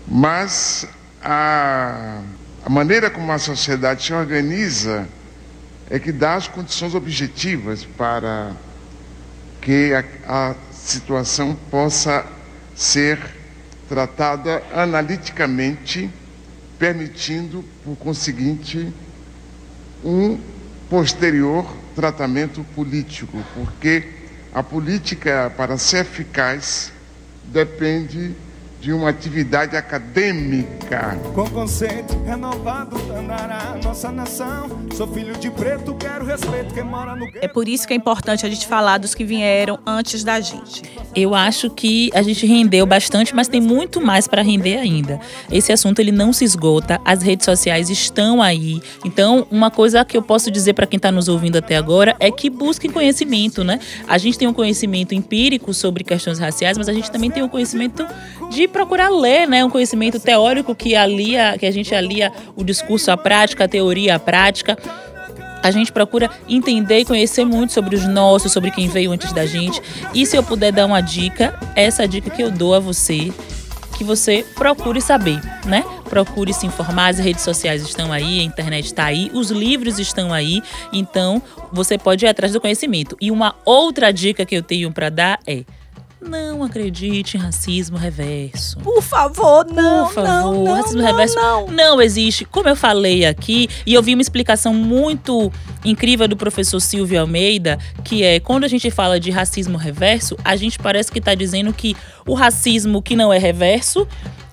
mas 0.05 0.85
a, 1.23 2.19
a 2.65 2.69
maneira 2.69 3.09
como 3.09 3.31
a 3.31 3.37
sociedade 3.37 4.03
se 4.03 4.13
organiza 4.13 5.07
é 5.89 5.97
que 5.97 6.11
dá 6.11 6.33
as 6.33 6.49
condições 6.49 6.93
objetivas 6.93 7.85
para 7.97 8.51
que 9.65 9.95
a, 9.95 10.06
a 10.28 10.56
situação 10.71 11.58
possa 11.71 12.23
ser 12.75 13.19
tratada 13.89 14.62
analiticamente, 14.71 16.08
permitindo, 16.78 17.65
por 17.84 17.95
conseguinte, 17.95 18.93
um 20.04 20.39
posterior 20.88 21.65
tratamento 21.95 22.63
político, 22.75 23.43
porque 23.56 24.08
a 24.54 24.62
política, 24.62 25.51
para 25.58 25.80
ser 25.80 26.01
eficaz, 26.01 26.91
depende 27.43 28.36
de 28.86 28.93
uma 28.93 29.10
atividade 29.10 29.76
acadêmica. 29.76 31.17
Com 31.34 31.50
conceito 31.50 32.15
renovado 32.24 32.95
andará 33.17 33.76
nossa 33.84 34.12
nação. 34.12 34.69
Sou 34.93 35.08
filho 35.08 35.36
de 35.39 35.50
preto, 35.50 35.95
quero 35.95 36.24
respeito 36.24 36.71
quem 36.71 36.84
mora 36.84 37.15
no 37.15 37.28
É 37.41 37.48
por 37.48 37.67
isso 37.67 37.88
que 37.88 37.93
é 37.93 37.98
importante 37.98 38.45
a 38.45 38.50
gente 38.50 38.67
falar 38.67 39.00
dos 39.00 39.15
que 39.15 39.24
vieram 39.24 39.80
antes 39.88 40.24
da 40.24 40.39
gente. 40.39 40.84
Eu 41.15 41.34
acho 41.34 41.71
que 41.71 42.12
a 42.13 42.21
gente 42.21 42.45
rendeu 42.45 42.86
bastante, 42.86 43.34
mas 43.34 43.48
tem 43.48 43.60
muito 43.60 44.00
mais 44.00 44.28
para 44.28 44.43
render 44.43 44.78
ainda. 44.78 45.19
Esse 45.52 45.71
assunto 45.71 45.98
ele 45.98 46.12
não 46.12 46.32
se 46.32 46.45
esgota, 46.45 47.02
as 47.04 47.24
redes 47.24 47.45
sociais 47.45 47.89
estão 47.89 48.39
aí. 48.39 48.80
Então, 49.04 49.48
uma 49.50 49.71
coisa 49.71 50.06
que 50.06 50.15
eu 50.15 50.21
posso 50.21 50.52
dizer 50.52 50.74
para 50.74 50.86
quem 50.86 50.98
está 50.98 51.12
nos 51.12 51.28
ouvindo 51.28 51.58
até 51.58 51.76
agora 51.76 52.15
é 52.19 52.30
que 52.30 52.52
busquem 52.52 52.91
conhecimento, 52.91 53.63
né? 53.63 53.80
A 54.08 54.19
gente 54.19 54.38
tem 54.38 54.48
um 54.48 54.54
conhecimento 54.54 55.15
empírico 55.15 55.74
sobre 55.74 56.04
questões 56.04 56.38
raciais, 56.38 56.78
mas 56.78 56.88
a 56.88 56.93
gente 56.93 57.10
também 57.10 57.32
tem 57.32 57.41
um 57.41 57.50
conhecimento 57.50 58.06
de 58.52 58.67
procurar 58.75 59.09
ler, 59.09 59.47
né? 59.47 59.63
Um 59.63 59.69
conhecimento 59.69 60.19
teórico 60.19 60.75
que 60.75 60.97
alia, 60.97 61.57
que 61.57 61.65
a 61.65 61.71
gente 61.71 61.95
alia 61.95 62.29
o 62.57 62.63
discurso 62.63 63.09
à 63.09 63.15
prática, 63.15 63.63
a 63.63 63.67
teoria 63.69 64.15
à 64.15 64.19
prática. 64.19 64.77
A 65.63 65.71
gente 65.71 65.93
procura 65.93 66.29
entender 66.47 66.99
e 66.99 67.05
conhecer 67.05 67.45
muito 67.45 67.71
sobre 67.71 67.95
os 67.95 68.05
nossos, 68.05 68.51
sobre 68.51 68.71
quem 68.71 68.89
veio 68.89 69.13
antes 69.13 69.31
da 69.31 69.45
gente. 69.45 69.81
E 70.13 70.25
se 70.25 70.35
eu 70.35 70.43
puder 70.43 70.73
dar 70.73 70.85
uma 70.85 70.99
dica, 70.99 71.57
essa 71.73 72.05
dica 72.05 72.29
que 72.29 72.43
eu 72.43 72.51
dou 72.51 72.75
a 72.75 72.79
você, 72.79 73.31
que 73.97 74.03
você 74.03 74.45
procure 74.55 74.99
saber, 74.99 75.39
né? 75.65 75.85
Procure 76.09 76.53
se 76.53 76.67
informar, 76.67 77.07
as 77.07 77.17
redes 77.17 77.43
sociais 77.43 77.81
estão 77.81 78.11
aí, 78.11 78.41
a 78.41 78.43
internet 78.43 78.88
está 78.88 79.05
aí, 79.05 79.31
os 79.33 79.51
livros 79.51 79.99
estão 79.99 80.33
aí, 80.33 80.61
então 80.91 81.41
você 81.71 81.97
pode 81.97 82.25
ir 82.25 82.27
atrás 82.27 82.51
do 82.51 82.59
conhecimento. 82.59 83.15
E 83.21 83.31
uma 83.31 83.55
outra 83.63 84.11
dica 84.11 84.45
que 84.45 84.55
eu 84.55 84.61
tenho 84.61 84.91
para 84.91 85.09
dar 85.09 85.39
é 85.47 85.63
não 86.25 86.63
acredite 86.63 87.38
em 87.38 87.39
racismo 87.39 87.97
reverso. 87.97 88.77
Por 88.79 89.01
favor, 89.01 89.65
não, 89.65 90.05
Por 90.05 90.13
favor, 90.15 90.53
não, 90.53 90.63
não, 90.63 90.73
racismo 90.73 91.01
não, 91.01 91.07
reverso 91.07 91.35
não. 91.35 91.67
não 91.67 92.01
existe. 92.01 92.45
Como 92.45 92.67
eu 92.67 92.75
falei 92.75 93.25
aqui, 93.25 93.69
e 93.85 93.93
eu 93.93 94.01
vi 94.01 94.13
uma 94.13 94.21
explicação 94.21 94.73
muito 94.73 95.51
incrível 95.83 96.27
do 96.27 96.35
professor 96.35 96.79
Silvio 96.79 97.21
Almeida, 97.21 97.77
que 98.03 98.23
é 98.23 98.39
quando 98.39 98.63
a 98.63 98.67
gente 98.67 98.89
fala 98.89 99.19
de 99.19 99.31
racismo 99.31 99.77
reverso, 99.77 100.35
a 100.43 100.55
gente 100.55 100.79
parece 100.79 101.11
que 101.11 101.19
está 101.19 101.35
dizendo 101.35 101.71
que 101.71 101.95
o 102.25 102.33
racismo 102.33 103.01
que 103.01 103.15
não 103.15 103.31
é 103.31 103.38
reverso 103.38 104.07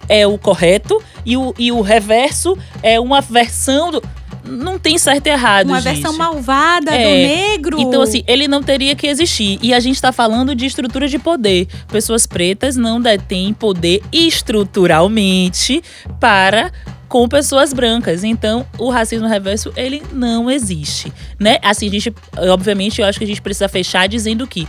é 0.08 0.26
o 0.26 0.36
correto 0.36 1.02
e 1.24 1.36
o, 1.36 1.54
e 1.58 1.72
o 1.72 1.80
reverso 1.80 2.56
é 2.82 3.00
uma 3.00 3.20
versão 3.20 3.90
do. 3.90 4.02
Não 4.44 4.78
tem 4.78 4.98
certo 4.98 5.26
e 5.26 5.30
errado, 5.30 5.68
Uma 5.68 5.80
gente. 5.80 5.94
versão 5.94 6.16
malvada 6.16 6.90
do 6.90 6.96
É. 6.96 7.26
negro. 7.26 7.80
Então, 7.80 8.02
assim, 8.02 8.22
ele 8.26 8.48
não 8.48 8.62
teria 8.62 8.94
que 8.96 9.06
existir. 9.06 9.58
E 9.62 9.72
a 9.72 9.80
gente 9.80 10.00
tá 10.02 10.10
falando 10.12 10.54
de 10.54 10.66
estrutura 10.66 11.06
de 11.06 11.18
poder. 11.18 11.68
Pessoas 11.88 12.26
pretas 12.26 12.76
não 12.76 13.00
detêm 13.00 13.52
poder 13.54 14.02
estruturalmente 14.12 15.82
para 16.18 16.72
com 17.08 17.28
pessoas 17.28 17.72
brancas. 17.74 18.24
Então, 18.24 18.66
o 18.78 18.88
racismo 18.90 19.28
reverso, 19.28 19.70
ele 19.76 20.02
não 20.12 20.50
existe, 20.50 21.12
né? 21.38 21.58
Assim, 21.62 21.86
a 21.88 21.90
gente, 21.90 22.12
obviamente, 22.38 23.00
eu 23.00 23.06
acho 23.06 23.18
que 23.18 23.24
a 23.24 23.28
gente 23.28 23.42
precisa 23.42 23.68
fechar 23.68 24.08
dizendo 24.08 24.46
que 24.46 24.66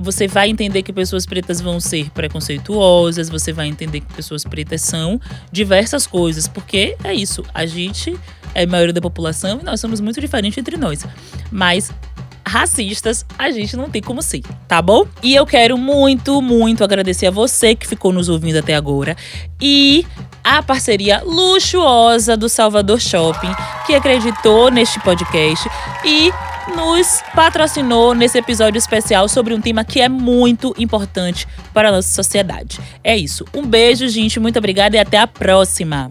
você 0.00 0.26
vai 0.26 0.48
entender 0.48 0.82
que 0.82 0.92
pessoas 0.92 1.26
pretas 1.26 1.60
vão 1.60 1.80
ser 1.80 2.10
preconceituosas, 2.10 3.28
você 3.28 3.52
vai 3.52 3.68
entender 3.68 4.00
que 4.00 4.12
pessoas 4.12 4.44
pretas 4.44 4.82
são 4.82 5.20
diversas 5.50 6.06
coisas, 6.06 6.48
porque 6.48 6.96
é 7.04 7.14
isso, 7.14 7.44
a 7.54 7.66
gente 7.66 8.18
é 8.54 8.64
a 8.64 8.66
maioria 8.66 8.92
da 8.92 9.00
população 9.00 9.60
e 9.60 9.64
nós 9.64 9.80
somos 9.80 10.00
muito 10.00 10.20
diferentes 10.20 10.58
entre 10.58 10.76
nós. 10.76 11.04
Mas 11.50 11.90
racistas 12.46 13.24
a 13.38 13.50
gente 13.50 13.76
não 13.76 13.88
tem 13.88 14.02
como 14.02 14.20
ser, 14.20 14.42
tá 14.68 14.82
bom? 14.82 15.06
E 15.22 15.34
eu 15.34 15.46
quero 15.46 15.78
muito, 15.78 16.42
muito 16.42 16.84
agradecer 16.84 17.26
a 17.26 17.30
você 17.30 17.74
que 17.74 17.86
ficou 17.86 18.12
nos 18.12 18.28
ouvindo 18.28 18.58
até 18.58 18.74
agora 18.74 19.16
e 19.60 20.04
a 20.44 20.62
parceria 20.62 21.22
luxuosa 21.24 22.36
do 22.36 22.48
Salvador 22.48 23.00
Shopping, 23.00 23.52
que 23.86 23.94
acreditou 23.94 24.70
neste 24.70 24.98
podcast 25.00 25.68
e 26.04 26.32
nos 26.76 27.22
patrocinou 27.34 28.14
nesse 28.14 28.38
episódio 28.38 28.78
especial 28.78 29.28
sobre 29.28 29.54
um 29.54 29.60
tema 29.60 29.84
que 29.84 30.00
é 30.00 30.08
muito 30.08 30.74
importante 30.78 31.46
para 31.72 31.88
a 31.88 31.92
nossa 31.92 32.08
sociedade. 32.08 32.80
É 33.02 33.16
isso. 33.16 33.44
Um 33.54 33.66
beijo, 33.66 34.08
gente. 34.08 34.38
Muito 34.38 34.58
obrigada 34.58 34.96
e 34.96 34.98
até 34.98 35.18
a 35.18 35.26
próxima. 35.26 36.10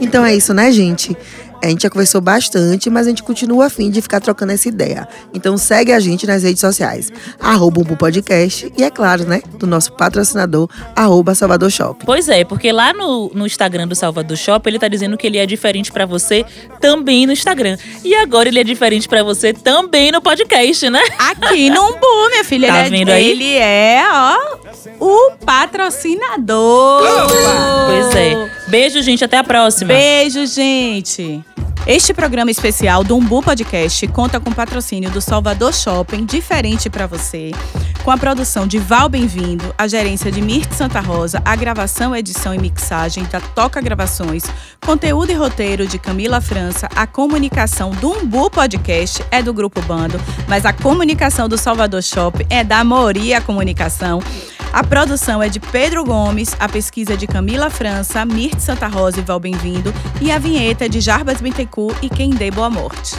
Então 0.00 0.24
é 0.24 0.34
isso, 0.34 0.52
né, 0.52 0.70
gente? 0.70 1.16
A 1.62 1.68
gente 1.68 1.82
já 1.82 1.90
conversou 1.90 2.20
bastante, 2.20 2.88
mas 2.90 3.06
a 3.06 3.10
gente 3.10 3.22
continua 3.22 3.66
afim 3.66 3.90
de 3.90 4.00
ficar 4.00 4.20
trocando 4.20 4.52
essa 4.52 4.68
ideia. 4.68 5.08
Então 5.34 5.56
segue 5.56 5.92
a 5.92 6.00
gente 6.00 6.26
nas 6.26 6.42
redes 6.42 6.60
sociais, 6.60 7.12
arroba 7.40 7.80
Umbu 7.80 7.96
Podcast 7.96 8.72
e, 8.76 8.82
é 8.82 8.90
claro, 8.90 9.24
né, 9.24 9.42
do 9.58 9.66
nosso 9.66 9.92
patrocinador, 9.92 10.68
arroba 10.94 11.34
Salvador 11.34 11.70
Shopping. 11.70 12.04
Pois 12.04 12.28
é, 12.28 12.44
porque 12.44 12.70
lá 12.70 12.92
no, 12.92 13.30
no 13.34 13.46
Instagram 13.46 13.88
do 13.88 13.94
Salvador 13.94 14.36
Shop, 14.36 14.68
ele 14.68 14.78
tá 14.78 14.88
dizendo 14.88 15.16
que 15.16 15.26
ele 15.26 15.38
é 15.38 15.46
diferente 15.46 15.90
pra 15.90 16.06
você 16.06 16.44
também 16.80 17.26
no 17.26 17.32
Instagram. 17.32 17.76
E 18.04 18.14
agora 18.14 18.48
ele 18.48 18.60
é 18.60 18.64
diferente 18.64 19.08
pra 19.08 19.22
você 19.22 19.52
também 19.52 20.12
no 20.12 20.20
podcast, 20.20 20.88
né? 20.90 21.02
Aqui 21.18 21.70
no 21.70 21.82
Umbu, 21.82 22.30
minha 22.30 22.44
filha. 22.44 22.68
Tá 22.68 22.86
ele, 22.86 22.90
vendo 22.90 23.10
é, 23.10 23.14
aí? 23.14 23.30
ele 23.30 23.54
é, 23.54 24.04
ó, 24.10 24.56
o 25.00 25.32
patrocinador. 25.44 27.02
Pois 27.86 28.14
é. 28.14 28.50
Beijo, 28.68 29.00
gente. 29.02 29.24
Até 29.24 29.38
a 29.38 29.44
próxima. 29.44 29.88
Beijo, 29.88 30.44
gente. 30.46 31.44
Este 31.84 32.14
programa 32.14 32.50
especial 32.50 33.04
do 33.04 33.16
Umbu 33.16 33.42
Podcast 33.42 34.06
conta 34.08 34.40
com 34.40 34.52
patrocínio 34.52 35.10
do 35.10 35.20
Salvador 35.20 35.72
Shopping, 35.74 36.24
diferente 36.24 36.88
pra 36.88 37.06
você, 37.06 37.50
com 38.02 38.10
a 38.10 38.16
produção 38.16 38.66
de 38.66 38.78
Val 38.78 39.08
Bem-vindo, 39.08 39.74
a 39.76 39.86
gerência 39.86 40.30
de 40.30 40.40
Mirk 40.40 40.74
Santa 40.74 41.00
Rosa, 41.00 41.40
a 41.44 41.54
gravação, 41.54 42.14
edição 42.14 42.54
e 42.54 42.58
mixagem 42.58 43.24
da 43.24 43.40
Toca 43.40 43.80
Gravações, 43.80 44.44
conteúdo 44.84 45.30
e 45.30 45.34
roteiro 45.34 45.86
de 45.86 45.98
Camila 45.98 46.40
França, 46.40 46.88
a 46.94 47.06
comunicação 47.06 47.90
do 47.90 48.10
Umbu 48.10 48.50
Podcast 48.50 49.24
é 49.30 49.42
do 49.42 49.52
Grupo 49.52 49.80
Bando, 49.82 50.20
mas 50.48 50.64
a 50.64 50.72
comunicação 50.72 51.48
do 51.48 51.56
Salvador 51.56 52.02
Shopping 52.02 52.46
é 52.50 52.64
da 52.64 52.82
Moria 52.82 53.40
Comunicação. 53.40 54.20
A 54.72 54.84
produção 54.84 55.42
é 55.42 55.48
de 55.48 55.58
Pedro 55.58 56.04
Gomes, 56.04 56.54
a 56.58 56.68
pesquisa 56.68 57.14
é 57.14 57.16
de 57.16 57.26
Camila 57.26 57.70
França, 57.70 58.24
Mirth 58.24 58.60
Santa 58.60 58.86
Rosa 58.86 59.20
e 59.20 59.22
Val 59.22 59.40
Bem-vindo, 59.40 59.92
e 60.20 60.30
a 60.30 60.38
vinheta 60.38 60.84
é 60.84 60.88
de 60.88 61.00
Jarbas 61.00 61.40
Bittencourt 61.40 61.96
e 62.02 62.08
Quem 62.08 62.30
Dê 62.30 62.50
Boa 62.50 62.68
Morte. 62.68 63.16